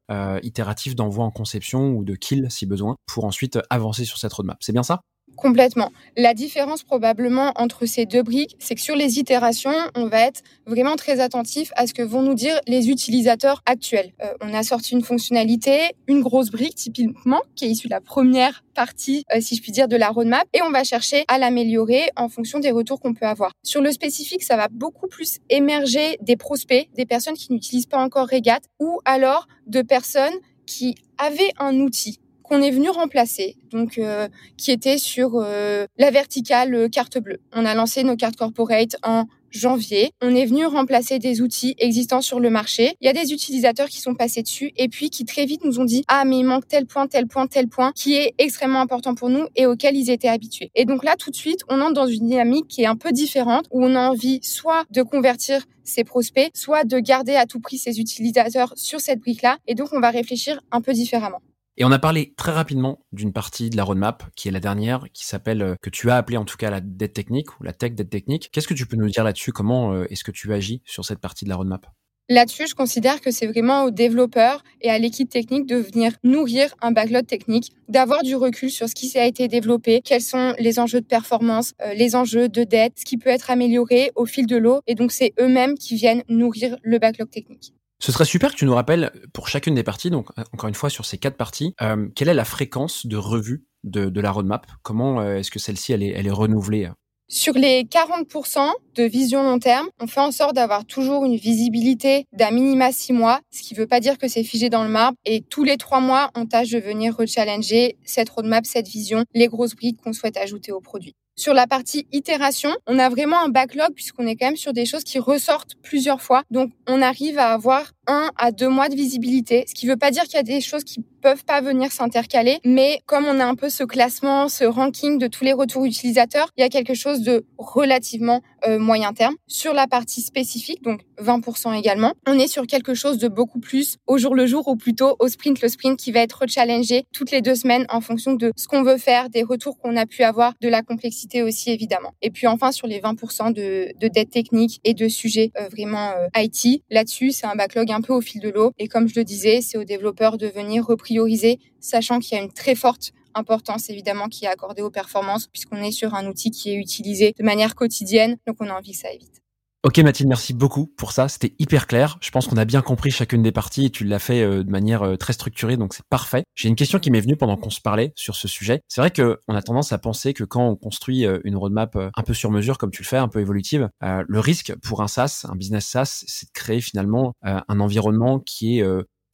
itératif 0.44 0.96
d'envoi 0.96 1.24
en 1.26 1.32
conception 1.32 1.92
ou 1.92 2.04
de 2.04 2.16
kill 2.16 2.48
si 2.50 2.66
besoin, 2.66 2.96
pour 3.08 3.26
ensuite 3.26 3.60
avancer 3.70 4.06
sur 4.06 4.18
cette 4.18 4.34
roadmap. 4.34 4.58
C'est 4.62 4.74
bien 4.74 4.84
ça? 4.84 5.02
Complètement. 5.40 5.94
La 6.18 6.34
différence 6.34 6.84
probablement 6.84 7.54
entre 7.56 7.86
ces 7.86 8.06
deux 8.06 8.24
briques, 8.24 8.58
c'est 8.60 8.76
que 8.76 8.82
sur 8.82 8.96
les 8.96 9.20
itérations, 9.20 9.74
on 9.96 10.08
va 10.08 10.20
être 10.28 10.42
vraiment 10.66 10.98
très 10.98 11.22
attentif 11.22 11.72
à 11.78 11.88
ce 11.88 11.94
que 11.94 12.02
vont 12.02 12.22
nous 12.22 12.34
dire 12.34 12.60
les 12.68 12.90
utilisateurs 12.90 13.64
actuels. 13.66 14.12
Euh, 14.22 14.34
on 14.42 14.54
a 14.54 14.64
sorti 14.64 14.96
une 14.96 15.02
fonctionnalité, 15.02 15.92
une 16.08 16.20
grosse 16.22 16.50
brique 16.52 16.76
typiquement, 16.76 17.40
qui 17.56 17.66
est 17.66 17.70
issue 17.70 17.88
de 17.88 17.94
la 17.94 18.02
première 18.02 18.66
partie, 18.76 19.24
euh, 19.34 19.40
si 19.40 19.56
je 19.56 19.62
puis 19.62 19.72
dire, 19.72 19.88
de 19.88 19.96
la 19.96 20.10
roadmap, 20.10 20.46
et 20.54 20.62
on 20.62 20.72
va 20.72 20.84
chercher 20.84 21.24
à 21.30 21.38
l'améliorer 21.38 22.10
en 22.18 22.28
fonction 22.28 22.60
des 22.60 22.72
retours 22.72 23.00
qu'on 23.00 23.14
peut 23.14 23.26
avoir. 23.26 23.54
Sur 23.64 23.82
le 23.82 23.94
spécifique, 23.94 24.44
ça 24.44 24.58
va 24.58 24.68
beaucoup 24.70 25.08
plus 25.08 25.38
émerger 25.50 26.18
des 26.20 26.36
prospects, 26.36 26.90
des 26.96 27.06
personnes 27.06 27.36
qui 27.36 27.54
n'utilisent 27.54 27.86
pas 27.86 28.04
encore 28.04 28.28
Regat, 28.28 28.60
ou 28.80 29.00
alors 29.06 29.48
de 29.68 29.82
personnes 29.84 30.36
qui 30.66 30.96
avaient 31.18 31.54
un 31.60 31.80
outil 31.80 32.20
qu'on 32.50 32.62
est 32.62 32.72
venu 32.72 32.90
remplacer, 32.90 33.56
donc 33.72 33.98
euh, 33.98 34.28
qui 34.58 34.72
était 34.72 34.98
sur 34.98 35.34
euh, 35.36 35.86
la 35.98 36.10
verticale 36.10 36.74
euh, 36.74 36.90
carte 36.90 37.20
bleue. 37.20 37.40
On 37.54 37.64
a 37.64 37.76
lancé 37.76 38.04
nos 38.04 38.16
cartes 38.16 38.36
corporate 38.36 38.96
en 39.04 39.26
janvier. 39.52 40.12
On 40.22 40.36
est 40.36 40.46
venu 40.46 40.66
remplacer 40.66 41.20
des 41.20 41.42
outils 41.42 41.76
existants 41.78 42.22
sur 42.22 42.40
le 42.40 42.50
marché. 42.50 42.94
Il 43.02 43.06
y 43.06 43.10
a 43.10 43.14
des 43.14 43.34
utilisateurs 43.34 43.88
qui 43.88 44.02
sont 44.02 44.16
passés 44.16 44.42
dessus 44.42 44.72
et 44.78 44.90
puis 44.90 45.10
qui 45.10 45.26
très 45.26 45.46
vite 45.46 45.64
nous 45.64 45.80
ont 45.80 45.86
dit 45.86 46.04
ah 46.08 46.26
mais 46.26 46.40
il 46.40 46.44
manque 46.44 46.68
tel 46.68 46.86
point, 46.86 47.08
tel 47.08 47.28
point, 47.28 47.48
tel 47.48 47.68
point 47.68 47.92
qui 47.96 48.16
est 48.16 48.34
extrêmement 48.38 48.82
important 48.82 49.16
pour 49.16 49.30
nous 49.30 49.46
et 49.56 49.66
auquel 49.66 49.96
ils 49.96 50.10
étaient 50.10 50.28
habitués. 50.28 50.72
Et 50.76 50.86
donc 50.86 51.04
là 51.04 51.16
tout 51.18 51.32
de 51.32 51.36
suite 51.36 51.62
on 51.68 51.82
entre 51.82 51.94
dans 51.94 52.08
une 52.08 52.28
dynamique 52.28 52.68
qui 52.68 52.84
est 52.84 52.88
un 52.88 52.96
peu 52.96 53.12
différente 53.12 53.66
où 53.72 53.84
on 53.84 53.96
a 53.96 54.10
envie 54.10 54.40
soit 54.44 54.86
de 54.92 55.02
convertir 55.02 55.66
ses 55.84 56.04
prospects, 56.04 56.52
soit 56.54 56.84
de 56.84 57.00
garder 57.00 57.36
à 57.36 57.46
tout 57.46 57.60
prix 57.60 57.80
ses 57.80 58.00
utilisateurs 58.00 58.74
sur 58.76 59.00
cette 59.00 59.20
brique 59.20 59.42
là 59.42 59.58
et 59.68 59.76
donc 59.76 59.90
on 59.94 60.00
va 60.00 60.10
réfléchir 60.10 60.62
un 60.72 60.82
peu 60.82 60.94
différemment. 60.94 61.42
Et 61.82 61.86
on 61.86 61.92
a 61.94 62.00
parlé 62.00 62.34
très 62.36 62.52
rapidement 62.52 63.00
d'une 63.14 63.32
partie 63.32 63.70
de 63.70 63.78
la 63.78 63.86
roadmap, 63.86 64.26
qui 64.36 64.50
est 64.50 64.52
la 64.52 64.60
dernière, 64.60 65.06
qui 65.14 65.26
s'appelle, 65.26 65.62
euh, 65.62 65.76
que 65.82 65.90
tu 65.90 66.12
as 66.12 66.18
appelé 66.18 66.36
en 66.36 66.44
tout 66.44 66.58
cas 66.58 66.70
la 66.70 66.82
dette 66.82 67.14
technique 67.14 67.58
ou 67.58 67.64
la 67.64 67.72
tech 67.72 67.94
dette 67.94 68.10
technique. 68.10 68.50
Qu'est-ce 68.52 68.68
que 68.68 68.74
tu 68.74 68.86
peux 68.86 68.98
nous 68.98 69.08
dire 69.08 69.24
là-dessus? 69.24 69.54
Comment 69.54 69.94
euh, 69.94 70.04
est-ce 70.10 70.26
que 70.26 70.32
tu 70.32 70.54
agis 70.54 70.82
sur 70.84 71.06
cette 71.06 71.20
partie 71.20 71.46
de 71.46 71.50
la 71.50 71.56
roadmap? 71.56 71.88
Là-dessus, 72.28 72.68
je 72.68 72.76
considère 72.76 73.22
que 73.22 73.32
c'est 73.32 73.48
vraiment 73.48 73.86
aux 73.86 73.92
développeurs 73.92 74.62
et 74.82 74.90
à 74.90 75.00
l'équipe 75.00 75.30
technique 75.30 75.66
de 75.68 75.78
venir 75.78 76.12
nourrir 76.26 76.76
un 76.82 76.92
backlog 76.92 77.26
technique, 77.26 77.72
d'avoir 77.88 78.24
du 78.24 78.36
recul 78.36 78.70
sur 78.70 78.90
ce 78.90 78.94
qui 78.94 79.18
a 79.18 79.26
été 79.26 79.48
développé, 79.48 80.02
quels 80.04 80.22
sont 80.22 80.54
les 80.60 80.80
enjeux 80.80 81.00
de 81.00 81.08
performance, 81.08 81.74
euh, 81.82 81.94
les 81.94 82.14
enjeux 82.14 82.50
de 82.50 82.66
dette, 82.66 83.00
ce 83.00 83.06
qui 83.06 83.18
peut 83.18 83.30
être 83.30 83.52
amélioré 83.52 84.12
au 84.16 84.26
fil 84.26 84.48
de 84.48 84.58
l'eau. 84.58 84.82
Et 84.86 84.96
donc, 84.96 85.14
c'est 85.14 85.34
eux-mêmes 85.40 85.76
qui 85.76 85.96
viennent 85.96 86.24
nourrir 86.28 86.76
le 86.84 87.00
backlog 87.00 87.30
technique. 87.30 87.74
Ce 88.02 88.14
serait 88.14 88.26
super 88.26 88.52
que 88.54 88.58
tu 88.58 88.66
nous 88.66 88.76
rappelles 88.76 89.12
pour 89.34 89.50
chacune 89.50 89.76
des 89.76 89.84
parties, 89.84 90.10
donc 90.10 90.30
euh, 90.38 90.44
encore 90.54 90.70
une 90.70 90.76
fois 90.76 90.90
sur 90.90 91.06
ces 91.06 91.18
quatre 91.18 91.36
parties, 91.36 91.76
euh, 91.82 92.08
quelle 92.16 92.30
est 92.30 92.34
la 92.34 92.46
fréquence 92.46 93.06
de 93.06 93.18
revue 93.18 93.66
de, 93.84 94.22
la 94.22 94.32
roadmap? 94.32 94.66
Comment 94.84 95.20
euh, 95.20 95.38
est-ce 95.38 95.52
que 95.52 95.60
celle-ci 95.60 95.92
elle 95.92 96.04
est, 96.04 96.12
est 96.12 96.32
renouvelée? 96.32 96.90
Sur 97.28 97.54
les 97.54 97.84
40% 97.84 98.72
de 98.96 99.04
vision 99.04 99.44
long 99.44 99.60
terme, 99.60 99.88
on 100.00 100.08
fait 100.08 100.22
en 100.22 100.32
sorte 100.32 100.56
d'avoir 100.56 100.86
toujours 100.86 101.26
une 101.26 101.36
visibilité 101.36 102.26
d'un 102.34 102.52
minima 102.52 102.92
six 102.92 103.14
mois, 103.14 103.42
ce 103.52 103.62
qui 103.62 103.76
ne 103.76 103.80
veut 103.80 103.86
pas 103.86 104.00
dire 104.00 104.18
que 104.18 104.28
c'est 104.28 104.44
figé 104.44 104.70
dans 104.70 104.84
le 104.84 104.90
marbre. 104.90 105.16
Et 105.26 105.42
tous 105.42 105.64
les 105.64 105.78
trois 105.78 106.00
mois, 106.00 106.32
on 106.36 106.48
tâche 106.48 106.72
de 106.72 106.80
venir 106.80 107.16
rechallenger 107.16 107.98
cette 108.04 108.30
roadmap, 108.30 108.66
cette 108.66 108.88
vision, 108.88 109.26
les 109.36 109.48
grosses 109.48 109.76
briques 109.76 110.02
qu'on 110.02 110.14
souhaite 110.14 110.38
ajouter 110.38 110.72
au 110.72 110.80
produit. 110.80 111.16
Sur 111.40 111.54
la 111.54 111.68
partie 111.68 112.06
itération, 112.12 112.70
on 112.86 113.00
a 113.00 113.08
vraiment 113.08 113.42
un 113.42 113.48
backlog 113.48 113.94
puisqu'on 113.96 114.28
est 114.28 114.36
quand 114.36 114.48
même 114.48 114.58
sur 114.58 114.74
des 114.74 114.86
choses 114.86 115.06
qui 115.06 115.20
ressortent 115.20 115.76
plusieurs 115.82 116.22
fois. 116.22 116.44
Donc, 116.52 116.74
on 116.86 117.02
arrive 117.02 117.40
à 117.40 117.54
avoir 117.54 117.94
un 118.08 118.30
à 118.36 118.52
deux 118.52 118.68
mois 118.68 118.90
de 118.90 118.96
visibilité, 118.96 119.64
ce 119.66 119.74
qui 119.74 119.86
ne 119.86 119.92
veut 119.92 119.98
pas 119.98 120.12
dire 120.12 120.24
qu'il 120.24 120.34
y 120.34 120.40
a 120.40 120.44
des 120.44 120.60
choses 120.60 120.84
qui 120.84 121.02
peuvent 121.20 121.46
pas 121.46 121.62
venir 121.62 121.92
s'intercaler, 121.92 122.60
mais 122.66 123.02
comme 123.06 123.26
on 123.26 123.40
a 123.40 123.46
un 123.46 123.56
peu 123.56 123.70
ce 123.70 123.84
classement, 123.84 124.50
ce 124.50 124.64
ranking 124.64 125.18
de 125.18 125.28
tous 125.28 125.44
les 125.44 125.54
retours 125.54 125.86
utilisateurs, 125.86 126.50
il 126.58 126.62
y 126.62 126.64
a 126.64 126.70
quelque 126.70 126.94
chose 126.94 127.22
de 127.22 127.46
relativement 127.58 128.42
euh, 128.68 128.80
moyen 128.80 129.14
terme. 129.14 129.36
Sur 129.48 129.74
la 129.74 129.88
partie 129.88 130.22
spécifique, 130.22 130.84
donc 130.84 131.02
20% 131.22 131.78
également, 131.78 132.14
on 132.28 132.38
est 132.38 132.48
sur 132.48 132.66
quelque 132.68 132.94
chose 132.94 133.18
de 133.18 133.28
beaucoup 133.28 133.60
plus 133.60 133.98
au 134.08 134.18
jour 134.18 134.36
le 134.36 134.48
jour 134.48 134.68
ou 134.68 134.76
plutôt 134.76 135.16
au 135.20 135.28
sprint 135.28 135.62
le 135.62 135.70
sprint 135.70 136.00
qui 136.00 136.12
va 136.12 136.20
être 136.22 136.46
challengé 136.48 137.06
toutes 137.14 137.32
les 137.32 137.42
deux 137.42 137.56
semaines 137.56 137.86
en 137.90 138.02
fonction 138.02 138.34
de 138.34 138.52
ce 138.56 138.68
qu'on 138.68 138.84
veut 138.84 138.98
faire, 138.98 139.30
des 139.30 139.44
retours 139.44 139.78
qu'on 139.80 139.96
a 139.96 140.06
pu 140.06 140.24
avoir, 140.24 140.54
de 140.62 140.70
la 140.70 140.82
complexité 140.82 141.44
aussi 141.44 141.72
évidemment. 141.72 142.14
Et 142.22 142.32
puis 142.32 142.48
enfin 142.48 142.72
sur 142.72 142.88
les 142.88 143.00
20% 143.00 143.54
de, 143.54 143.94
de 144.00 144.08
dette 144.08 144.32
technique 144.32 144.80
et 144.84 144.94
de 144.94 145.08
sujets 145.08 145.52
euh, 145.60 145.68
vraiment 145.70 146.12
euh, 146.12 146.28
IT, 146.42 146.84
là-dessus 146.90 147.32
c'est 147.32 147.46
un 147.46 147.56
backlog 147.56 147.92
un 147.92 148.02
peu 148.02 148.14
au 148.14 148.22
fil 148.22 148.42
de 148.42 148.50
l'eau 148.50 148.72
et 148.78 148.88
comme 148.88 149.08
je 149.08 149.16
le 149.16 149.24
disais, 149.24 149.62
c'est 149.62 149.78
aux 149.78 149.84
développeurs 149.84 150.38
de 150.38 150.48
venir 150.48 150.90
reprioriser, 151.10 151.60
sachant 151.80 152.20
qu'il 152.20 152.38
y 152.38 152.42
a 152.42 152.44
une 152.44 152.52
très 152.52 152.76
forte 152.76 153.12
importance 153.36 153.90
évidemment 153.90 154.28
qui 154.28 154.46
est 154.46 154.50
accordée 154.50 154.82
aux 154.82 154.90
performances 154.90 155.48
puisqu'on 155.48 155.78
est 155.78 155.92
sur 155.92 156.14
un 156.16 156.28
outil 156.28 156.52
qui 156.52 156.72
est 156.72 156.76
utilisé 156.76 157.34
de 157.38 157.44
manière 157.44 157.76
quotidienne, 157.76 158.38
donc 158.48 158.58
on 158.60 158.68
a 158.68 158.74
envie 158.74 158.92
que 158.92 158.98
ça 158.98 159.12
évite. 159.12 159.42
Ok 159.84 159.98
Mathilde, 160.00 160.28
merci 160.28 160.54
beaucoup 160.54 160.88
pour 160.98 161.14
ça. 161.14 161.30
C'était 161.30 161.54
hyper 161.58 161.88
clair. 161.88 162.18
Je 162.20 162.32
pense 162.32 162.48
qu'on 162.48 162.58
a 162.58 162.66
bien 162.66 162.82
compris 162.82 163.12
chacune 163.12 163.42
des 163.42 163.54
parties 163.54 163.86
et 163.86 163.90
tu 163.90 164.04
l'as 164.04 164.20
fait 164.20 164.42
euh, 164.42 164.62
de 164.62 164.70
manière 164.70 165.04
euh, 165.04 165.16
très 165.16 165.32
structurée, 165.32 165.78
donc 165.78 165.94
c'est 165.94 166.06
parfait. 166.10 166.44
J'ai 166.54 166.68
une 166.68 166.76
question 166.76 167.00
qui 167.00 167.12
m'est 167.12 167.22
venue 167.22 167.38
pendant 167.38 167.56
qu'on 167.56 167.70
se 167.70 167.80
parlait 167.80 168.12
sur 168.18 168.36
ce 168.36 168.50
sujet. 168.50 168.82
C'est 168.90 169.00
vrai 169.00 169.10
que 169.10 169.40
on 169.48 169.56
a 169.56 169.62
tendance 169.62 169.94
à 169.94 169.98
penser 169.98 170.34
que 170.34 170.44
quand 170.44 170.68
on 170.68 170.76
construit 170.76 171.26
euh, 171.26 171.40
une 171.46 171.56
roadmap 171.56 171.96
un 171.96 172.24
peu 172.24 172.34
sur 172.34 172.52
mesure, 172.52 172.78
comme 172.78 172.92
tu 172.92 173.04
le 173.04 173.08
fais, 173.08 173.16
un 173.16 173.30
peu 173.30 173.40
évolutive, 173.40 173.88
le 174.02 174.40
risque 174.42 174.74
pour 174.84 175.02
un 175.02 175.08
SaaS, 175.08 175.46
un 175.48 175.56
business 175.56 175.86
SaaS, 175.86 176.26
c'est 176.28 176.48
de 176.48 176.52
créer 176.54 176.82
finalement 176.82 177.34
un 177.42 177.80
environnement 177.80 178.40
qui 178.40 178.80
est 178.80 178.84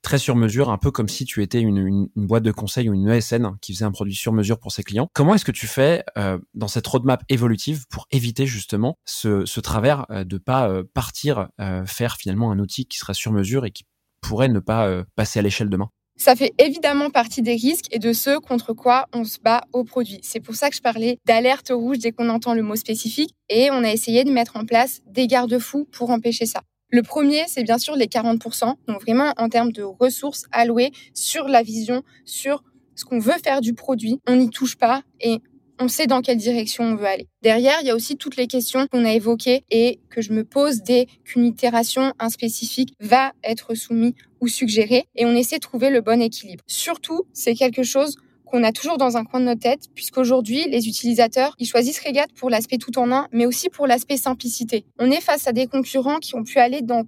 très 0.05 0.19
sur 0.19 0.35
mesure, 0.35 0.69
un 0.69 0.77
peu 0.77 0.91
comme 0.91 1.09
si 1.09 1.25
tu 1.25 1.41
étais 1.41 1.59
une, 1.59 2.07
boîte 2.15 2.43
de 2.43 2.51
conseil 2.51 2.89
ou 2.89 2.93
une 2.93 3.09
ESN 3.09 3.57
qui 3.59 3.73
faisait 3.73 3.85
un 3.85 3.91
produit 3.91 4.13
sur 4.13 4.33
mesure 4.33 4.59
pour 4.59 4.71
ses 4.71 4.83
clients. 4.83 5.09
Comment 5.13 5.33
est-ce 5.33 5.43
que 5.43 5.51
tu 5.51 5.65
fais 5.65 6.03
euh, 6.17 6.37
dans 6.53 6.67
cette 6.67 6.85
roadmap 6.85 7.23
évolutive 7.27 7.85
pour 7.89 8.07
éviter 8.11 8.45
justement 8.45 8.97
ce, 9.05 9.59
travers 9.59 10.05
euh, 10.11 10.23
de 10.23 10.37
pas 10.37 10.69
euh, 10.69 10.83
partir 10.93 11.49
faire 11.87 12.17
finalement 12.17 12.51
un 12.51 12.59
outil 12.59 12.85
qui 12.85 12.99
serait 12.99 13.15
sur 13.15 13.31
mesure 13.31 13.65
et 13.65 13.71
qui 13.71 13.85
pourrait 14.21 14.47
ne 14.47 14.59
pas 14.59 15.03
passer 15.15 15.39
à 15.39 15.41
l'échelle 15.41 15.69
demain? 15.69 15.89
Ça 16.17 16.35
fait 16.35 16.53
évidemment 16.59 17.09
partie 17.09 17.41
des 17.41 17.55
risques 17.55 17.87
et 17.91 17.99
de 17.99 18.13
ceux 18.13 18.39
contre 18.39 18.73
quoi 18.73 19.07
on 19.13 19.23
se 19.23 19.39
bat 19.39 19.63
au 19.73 19.83
produit. 19.83 20.19
C'est 20.21 20.39
pour 20.39 20.55
ça 20.55 20.69
que 20.69 20.75
je 20.75 20.81
parlais 20.81 21.17
d'alerte 21.25 21.71
rouge 21.73 21.99
dès 21.99 22.11
qu'on 22.11 22.29
entend 22.29 22.53
le 22.53 22.61
mot 22.61 22.75
spécifique 22.75 23.33
et 23.49 23.69
on 23.71 23.83
a 23.83 23.91
essayé 23.91 24.23
de 24.23 24.31
mettre 24.31 24.55
en 24.55 24.65
place 24.65 25.01
des 25.07 25.27
garde-fous 25.27 25.87
pour 25.91 26.11
empêcher 26.11 26.45
ça. 26.45 26.61
Le 26.89 27.01
premier, 27.01 27.43
c'est 27.47 27.63
bien 27.63 27.77
sûr 27.77 27.95
les 27.95 28.05
40%, 28.05 28.75
donc 28.87 29.01
vraiment 29.01 29.33
en 29.37 29.49
termes 29.49 29.71
de 29.71 29.83
ressources 29.83 30.45
allouées 30.51 30.91
sur 31.13 31.47
la 31.47 31.63
vision, 31.63 32.03
sur 32.25 32.63
ce 32.95 33.05
qu'on 33.05 33.19
veut 33.19 33.37
faire 33.43 33.61
du 33.61 33.73
produit. 33.73 34.19
On 34.27 34.35
n'y 34.35 34.49
touche 34.49 34.77
pas 34.77 35.01
et 35.19 35.41
on 35.79 35.87
sait 35.87 36.07
dans 36.07 36.21
quelle 36.21 36.37
direction 36.37 36.85
on 36.85 36.95
veut 36.95 37.07
aller. 37.07 37.27
Derrière, 37.41 37.79
il 37.81 37.87
y 37.87 37.89
a 37.89 37.95
aussi 37.95 38.15
toutes 38.15 38.37
les 38.37 38.47
questions 38.47 38.87
qu'on 38.87 39.03
a 39.03 39.11
évoquées 39.11 39.65
et 39.71 39.99
que 40.09 40.21
je 40.21 40.31
me 40.31 40.45
pose 40.45 40.83
dès 40.83 41.07
qu'une 41.25 41.45
itération, 41.45 42.13
un 42.19 42.29
spécifique 42.29 42.93
va 43.01 43.33
être 43.43 43.75
soumis 43.75 44.15
ou 44.39 44.47
suggéré 44.47 45.05
et 45.15 45.25
on 45.25 45.35
essaie 45.35 45.57
de 45.57 45.61
trouver 45.61 45.89
le 45.89 46.01
bon 46.01 46.21
équilibre. 46.21 46.63
Surtout, 46.67 47.23
c'est 47.33 47.55
quelque 47.55 47.83
chose 47.83 48.15
qu'on 48.45 48.63
a 48.63 48.71
toujours 48.71 48.97
dans 48.97 49.17
un 49.17 49.25
coin 49.25 49.39
de 49.39 49.45
notre 49.45 49.61
tête, 49.61 49.85
puisqu'aujourd'hui, 49.93 50.67
les 50.69 50.87
utilisateurs, 50.87 51.55
ils 51.59 51.67
choisissent 51.67 51.99
Regat 51.99 52.27
pour 52.35 52.49
l'aspect 52.49 52.77
tout 52.77 52.97
en 52.97 53.11
un, 53.11 53.27
mais 53.31 53.45
aussi 53.45 53.69
pour 53.69 53.87
l'aspect 53.87 54.17
simplicité. 54.17 54.85
On 54.99 55.11
est 55.11 55.21
face 55.21 55.47
à 55.47 55.51
des 55.51 55.67
concurrents 55.67 56.19
qui 56.19 56.35
ont 56.35 56.43
pu 56.43 56.59
aller 56.59 56.81
dans 56.81 57.03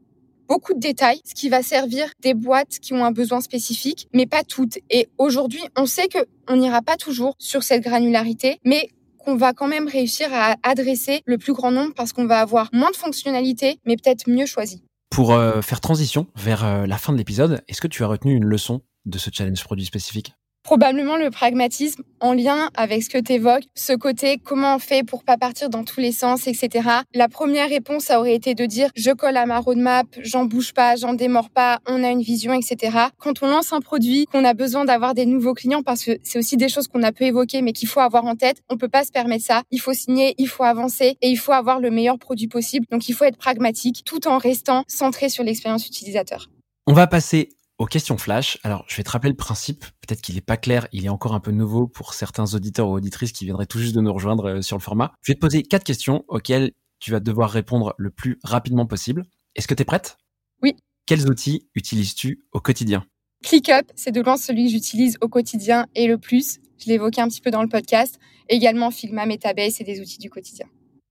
beaucoup 0.47 0.73
de 0.73 0.79
détails, 0.79 1.19
ce 1.25 1.35
qui 1.35 1.49
va 1.49 1.61
servir 1.61 2.09
des 2.21 2.33
boîtes 2.33 2.79
qui 2.79 2.93
ont 2.93 3.03
un 3.05 3.11
besoin 3.11 3.41
spécifique, 3.41 4.07
mais 4.13 4.25
pas 4.25 4.43
toutes. 4.43 4.79
Et 4.89 5.09
aujourd'hui, 5.17 5.61
on 5.75 5.85
sait 5.85 6.07
que 6.07 6.19
on 6.47 6.55
n'ira 6.55 6.81
pas 6.81 6.95
toujours 6.95 7.35
sur 7.37 7.63
cette 7.63 7.83
granularité, 7.83 8.57
mais 8.63 8.89
qu'on 9.17 9.35
va 9.35 9.53
quand 9.53 9.67
même 9.67 9.87
réussir 9.87 10.29
à 10.31 10.55
adresser 10.63 11.21
le 11.25 11.37
plus 11.37 11.53
grand 11.53 11.71
nombre 11.71 11.93
parce 11.93 12.13
qu'on 12.13 12.25
va 12.25 12.39
avoir 12.39 12.69
moins 12.71 12.91
de 12.91 12.95
fonctionnalités, 12.95 13.79
mais 13.85 13.97
peut-être 13.97 14.29
mieux 14.29 14.45
choisies. 14.45 14.83
Pour 15.09 15.33
euh, 15.33 15.61
faire 15.61 15.81
transition 15.81 16.27
vers 16.35 16.63
euh, 16.63 16.85
la 16.85 16.97
fin 16.97 17.11
de 17.11 17.17
l'épisode, 17.17 17.61
est-ce 17.67 17.81
que 17.81 17.87
tu 17.87 18.03
as 18.03 18.07
retenu 18.07 18.35
une 18.35 18.45
leçon 18.45 18.81
de 19.05 19.17
ce 19.17 19.29
challenge 19.33 19.63
produit 19.63 19.85
spécifique? 19.85 20.33
Probablement 20.67 21.15
le 21.15 21.29
pragmatisme 21.29 22.03
en 22.19 22.33
lien 22.33 22.69
avec 22.75 23.01
ce 23.01 23.07
que 23.07 23.17
tu 23.19 23.31
évoques, 23.31 23.63
ce 23.73 23.93
côté 23.93 24.37
comment 24.37 24.75
on 24.75 24.79
fait 24.79 25.01
pour 25.01 25.23
pas 25.23 25.37
partir 25.37 25.69
dans 25.69 25.85
tous 25.85 26.01
les 26.01 26.11
sens, 26.11 26.45
etc. 26.45 26.89
La 27.13 27.29
première 27.29 27.69
réponse, 27.69 28.03
ça 28.03 28.19
aurait 28.19 28.35
été 28.35 28.53
de 28.53 28.65
dire 28.65 28.89
je 28.93 29.11
colle 29.11 29.37
à 29.37 29.45
ma 29.45 29.59
roadmap, 29.59 30.07
j'en 30.23 30.43
bouge 30.43 30.73
pas, 30.73 30.97
j'en 30.97 31.13
démords 31.13 31.51
pas, 31.51 31.79
on 31.87 32.03
a 32.03 32.09
une 32.09 32.21
vision, 32.21 32.51
etc. 32.51 32.97
Quand 33.17 33.41
on 33.43 33.47
lance 33.47 33.71
un 33.71 33.79
produit, 33.79 34.25
qu'on 34.25 34.43
a 34.43 34.53
besoin 34.53 34.83
d'avoir 34.83 35.13
des 35.13 35.25
nouveaux 35.25 35.53
clients, 35.53 35.83
parce 35.83 36.03
que 36.03 36.17
c'est 36.21 36.37
aussi 36.37 36.57
des 36.57 36.67
choses 36.67 36.89
qu'on 36.89 37.03
a 37.03 37.13
peu 37.13 37.23
évoquées, 37.23 37.61
mais 37.61 37.71
qu'il 37.71 37.87
faut 37.87 38.01
avoir 38.01 38.25
en 38.25 38.35
tête, 38.35 38.57
on 38.69 38.75
peut 38.75 38.89
pas 38.89 39.05
se 39.05 39.11
permettre 39.13 39.45
ça. 39.45 39.61
Il 39.71 39.79
faut 39.79 39.93
signer, 39.93 40.35
il 40.37 40.49
faut 40.49 40.65
avancer 40.65 41.15
et 41.21 41.29
il 41.29 41.37
faut 41.37 41.53
avoir 41.53 41.79
le 41.79 41.91
meilleur 41.91 42.19
produit 42.19 42.49
possible. 42.49 42.85
Donc 42.91 43.07
il 43.07 43.13
faut 43.13 43.23
être 43.23 43.37
pragmatique 43.37 44.01
tout 44.03 44.27
en 44.27 44.37
restant 44.37 44.83
centré 44.89 45.29
sur 45.29 45.45
l'expérience 45.45 45.87
utilisateur. 45.87 46.49
On 46.87 46.93
va 46.93 47.07
passer 47.07 47.49
aux 47.77 47.85
questions 47.85 48.17
flash. 48.17 48.57
Alors, 48.63 48.85
je 48.87 48.95
vais 48.97 49.03
te 49.03 49.09
rappeler 49.09 49.29
le 49.29 49.35
principe. 49.35 49.85
Peut-être 50.01 50.21
qu'il 50.21 50.35
n'est 50.35 50.41
pas 50.41 50.57
clair, 50.57 50.87
il 50.91 51.05
est 51.05 51.09
encore 51.09 51.33
un 51.33 51.39
peu 51.39 51.51
nouveau 51.51 51.87
pour 51.87 52.13
certains 52.13 52.53
auditeurs 52.53 52.87
ou 52.89 52.93
auditrices 52.93 53.31
qui 53.31 53.45
viendraient 53.45 53.65
tout 53.65 53.79
juste 53.79 53.95
de 53.95 54.01
nous 54.01 54.13
rejoindre 54.13 54.49
euh, 54.49 54.61
sur 54.61 54.77
le 54.77 54.81
format. 54.81 55.13
Je 55.21 55.31
vais 55.31 55.35
te 55.35 55.39
poser 55.39 55.63
quatre 55.63 55.83
questions 55.83 56.23
auxquelles 56.27 56.71
tu 56.99 57.11
vas 57.11 57.19
devoir 57.19 57.51
répondre 57.51 57.93
le 57.97 58.09
plus 58.09 58.39
rapidement 58.43 58.85
possible. 58.85 59.25
Est-ce 59.55 59.67
que 59.67 59.73
tu 59.73 59.83
es 59.83 59.85
prête? 59.85 60.17
Oui. 60.63 60.75
Quels 61.05 61.29
outils 61.29 61.69
utilises-tu 61.75 62.45
au 62.51 62.59
quotidien? 62.59 63.05
ClickUp, 63.43 63.91
c'est 63.95 64.11
de 64.11 64.21
loin 64.21 64.37
celui 64.37 64.65
que 64.65 64.71
j'utilise 64.71 65.17
au 65.21 65.27
quotidien 65.27 65.85
et 65.95 66.07
le 66.07 66.17
plus. 66.17 66.59
Je 66.79 66.87
l'ai 66.87 66.95
évoqué 66.95 67.21
un 67.21 67.27
petit 67.27 67.41
peu 67.41 67.51
dans 67.51 67.61
le 67.61 67.69
podcast. 67.69 68.19
Également 68.49 68.91
Figma, 68.91 69.25
Metabase 69.25 69.79
et 69.79 69.83
des 69.83 69.99
outils 69.99 70.17
du 70.17 70.29
quotidien. 70.29 70.65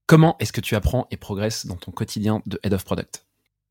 Comment 0.06 0.36
est-ce 0.38 0.52
que 0.52 0.60
tu 0.60 0.74
apprends 0.74 1.06
et 1.10 1.16
progresses 1.16 1.66
dans 1.66 1.76
ton 1.76 1.92
quotidien 1.92 2.42
de 2.46 2.58
Head 2.62 2.72
of 2.72 2.84
Product? 2.84 3.26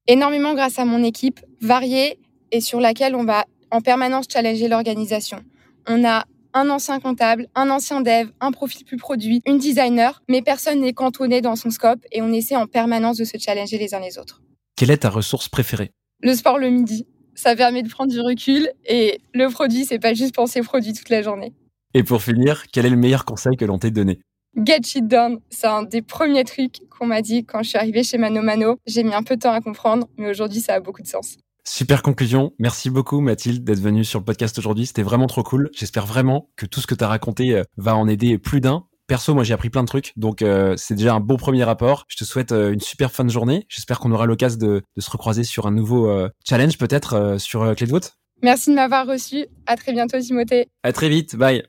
Énormément 0.07 0.53
grâce 0.53 0.79
à 0.79 0.85
mon 0.85 1.03
équipe 1.03 1.39
variée 1.61 2.19
et 2.51 2.61
sur 2.61 2.79
laquelle 2.79 3.15
on 3.15 3.23
va 3.23 3.45
en 3.71 3.81
permanence 3.81 4.25
challenger 4.31 4.67
l'organisation. 4.67 5.43
On 5.87 6.05
a 6.05 6.25
un 6.53 6.69
ancien 6.69 6.99
comptable, 6.99 7.47
un 7.53 7.69
ancien 7.69 8.01
dev, 8.01 8.29
un 8.39 8.51
profil 8.51 8.85
plus 8.85 8.97
produit, 8.97 9.41
une 9.45 9.57
designer, 9.57 10.23
mais 10.29 10.41
personne 10.41 10.79
n'est 10.79 10.93
cantonné 10.93 11.41
dans 11.41 11.55
son 11.55 11.69
scope 11.69 11.99
et 12.11 12.21
on 12.21 12.31
essaie 12.31 12.55
en 12.55 12.65
permanence 12.65 13.17
de 13.17 13.25
se 13.25 13.37
challenger 13.37 13.77
les 13.77 13.93
uns 13.93 13.99
les 13.99 14.17
autres. 14.17 14.41
Quelle 14.77 14.91
est 14.91 14.99
ta 14.99 15.09
ressource 15.09 15.49
préférée? 15.49 15.91
Le 16.21 16.33
sport 16.33 16.57
le 16.57 16.69
midi. 16.69 17.05
Ça 17.35 17.55
permet 17.55 17.83
de 17.83 17.89
prendre 17.89 18.11
du 18.11 18.21
recul 18.21 18.69
et 18.85 19.19
le 19.33 19.49
produit, 19.49 19.83
c'est 19.83 19.99
pas 19.99 20.13
juste 20.13 20.33
penser 20.33 20.61
produit 20.61 20.93
toute 20.93 21.09
la 21.09 21.21
journée. 21.21 21.53
Et 21.93 22.03
pour 22.03 22.23
finir, 22.23 22.63
quel 22.71 22.85
est 22.85 22.89
le 22.89 22.95
meilleur 22.95 23.25
conseil 23.25 23.57
que 23.57 23.65
l'on 23.65 23.77
t'ait 23.77 23.91
donné? 23.91 24.19
Get 24.55 24.83
shit 24.85 25.05
done, 25.05 25.39
c'est 25.49 25.67
un 25.67 25.83
des 25.83 26.01
premiers 26.01 26.45
trucs 26.45 26.87
qu'on 26.89 27.05
m'a 27.05 27.21
dit 27.21 27.43
quand 27.43 27.61
je 27.61 27.69
suis 27.69 27.77
arrivée 27.77 28.03
chez 28.03 28.17
Mano 28.17 28.41
Mano. 28.41 28.77
J'ai 28.85 29.03
mis 29.03 29.13
un 29.13 29.23
peu 29.23 29.35
de 29.35 29.41
temps 29.41 29.51
à 29.51 29.59
comprendre, 29.59 30.07
mais 30.17 30.29
aujourd'hui, 30.29 30.61
ça 30.61 30.75
a 30.75 30.79
beaucoup 30.79 31.01
de 31.01 31.07
sens. 31.07 31.35
Super 31.67 32.03
conclusion. 32.03 32.53
Merci 32.59 32.89
beaucoup 32.89 33.21
Mathilde 33.21 33.63
d'être 33.63 33.79
venue 33.79 34.05
sur 34.05 34.19
le 34.19 34.25
podcast 34.25 34.57
aujourd'hui. 34.59 34.85
C'était 34.85 35.03
vraiment 35.03 35.27
trop 35.27 35.43
cool. 35.43 35.69
J'espère 35.73 36.05
vraiment 36.05 36.49
que 36.55 36.65
tout 36.65 36.79
ce 36.79 36.87
que 36.87 36.95
tu 36.95 37.03
as 37.03 37.07
raconté 37.07 37.55
euh, 37.55 37.63
va 37.77 37.95
en 37.95 38.07
aider 38.07 38.37
plus 38.37 38.61
d'un. 38.61 38.85
Perso, 39.07 39.35
moi 39.35 39.43
j'ai 39.43 39.53
appris 39.53 39.69
plein 39.69 39.83
de 39.83 39.87
trucs, 39.87 40.13
donc 40.15 40.41
euh, 40.41 40.75
c'est 40.77 40.95
déjà 40.95 41.13
un 41.13 41.19
bon 41.19 41.37
premier 41.37 41.63
rapport. 41.63 42.05
Je 42.07 42.17
te 42.17 42.23
souhaite 42.23 42.51
euh, 42.51 42.73
une 42.73 42.79
super 42.79 43.11
fin 43.11 43.23
de 43.23 43.29
journée. 43.29 43.65
J'espère 43.69 43.99
qu'on 43.99 44.11
aura 44.11 44.25
l'occasion 44.25 44.57
de, 44.57 44.81
de, 44.95 45.01
se 45.01 45.11
recroiser 45.11 45.43
sur 45.43 45.67
un 45.67 45.71
nouveau 45.71 46.09
euh, 46.09 46.29
challenge 46.47 46.77
peut-être 46.79 47.13
euh, 47.13 47.37
sur 47.37 47.61
euh, 47.61 47.73
Clé 47.75 47.85
de 47.85 47.91
vote. 47.91 48.13
Merci 48.41 48.71
de 48.71 48.75
m'avoir 48.75 49.05
reçu. 49.05 49.45
À 49.67 49.75
très 49.75 49.93
bientôt 49.93 50.19
Timothée. 50.19 50.69
À 50.83 50.91
très 50.91 51.09
vite. 51.09 51.35
Bye. 51.35 51.63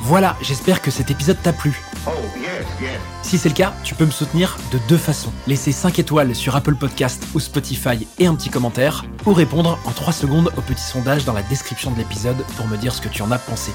Voilà, 0.00 0.36
j'espère 0.42 0.82
que 0.82 0.90
cet 0.90 1.10
épisode 1.10 1.38
t'a 1.42 1.52
plu. 1.52 1.78
Oh. 2.06 2.10
Si 3.22 3.38
c'est 3.38 3.48
le 3.48 3.54
cas, 3.54 3.74
tu 3.84 3.94
peux 3.94 4.06
me 4.06 4.10
soutenir 4.10 4.56
de 4.72 4.78
deux 4.88 4.96
façons. 4.96 5.32
Laisser 5.46 5.72
5 5.72 5.98
étoiles 5.98 6.34
sur 6.34 6.56
Apple 6.56 6.74
Podcast 6.74 7.26
ou 7.34 7.40
Spotify 7.40 8.06
et 8.18 8.26
un 8.26 8.34
petit 8.34 8.50
commentaire, 8.50 9.04
ou 9.26 9.32
répondre 9.32 9.78
en 9.84 9.90
3 9.90 10.12
secondes 10.12 10.50
au 10.56 10.60
petit 10.60 10.82
sondage 10.82 11.24
dans 11.24 11.32
la 11.32 11.42
description 11.42 11.90
de 11.90 11.98
l'épisode 11.98 12.42
pour 12.56 12.66
me 12.66 12.76
dire 12.76 12.94
ce 12.94 13.00
que 13.00 13.08
tu 13.08 13.22
en 13.22 13.30
as 13.30 13.38
pensé. 13.38 13.72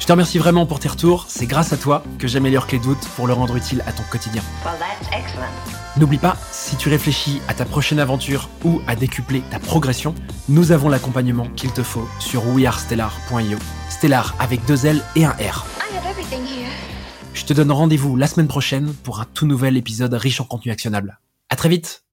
Je 0.00 0.06
te 0.06 0.12
remercie 0.12 0.38
vraiment 0.38 0.66
pour 0.66 0.80
tes 0.80 0.88
retours, 0.88 1.26
c'est 1.28 1.46
grâce 1.46 1.72
à 1.72 1.76
toi 1.76 2.02
que 2.18 2.28
j'améliore 2.28 2.66
Clé 2.66 2.78
de 2.78 2.84
voûte 2.84 3.06
pour 3.16 3.26
le 3.26 3.32
rendre 3.32 3.56
utile 3.56 3.82
à 3.86 3.92
ton 3.92 4.02
quotidien. 4.10 4.42
Well. 4.64 5.48
N'oublie 5.96 6.18
pas, 6.18 6.36
si 6.50 6.76
tu 6.76 6.88
réfléchis 6.88 7.40
à 7.46 7.54
ta 7.54 7.64
prochaine 7.64 8.00
aventure 8.00 8.48
ou 8.64 8.80
à 8.88 8.96
décupler 8.96 9.42
ta 9.50 9.60
progression, 9.60 10.14
nous 10.48 10.72
avons 10.72 10.88
l'accompagnement 10.88 11.46
qu'il 11.54 11.72
te 11.72 11.84
faut 11.84 12.08
sur 12.18 12.46
wearestellar.io. 12.48 13.58
Stellar 13.90 14.34
avec 14.40 14.64
deux 14.66 14.86
L 14.86 15.02
et 15.14 15.24
un 15.24 15.30
R. 15.30 15.64
Je 17.34 17.44
te 17.44 17.52
donne 17.52 17.72
rendez-vous 17.72 18.16
la 18.16 18.26
semaine 18.26 18.48
prochaine 18.48 18.94
pour 18.94 19.20
un 19.20 19.26
tout 19.34 19.46
nouvel 19.46 19.76
épisode 19.76 20.14
riche 20.14 20.40
en 20.40 20.44
contenu 20.44 20.72
actionnable. 20.72 21.18
À 21.50 21.56
très 21.56 21.68
vite 21.68 22.03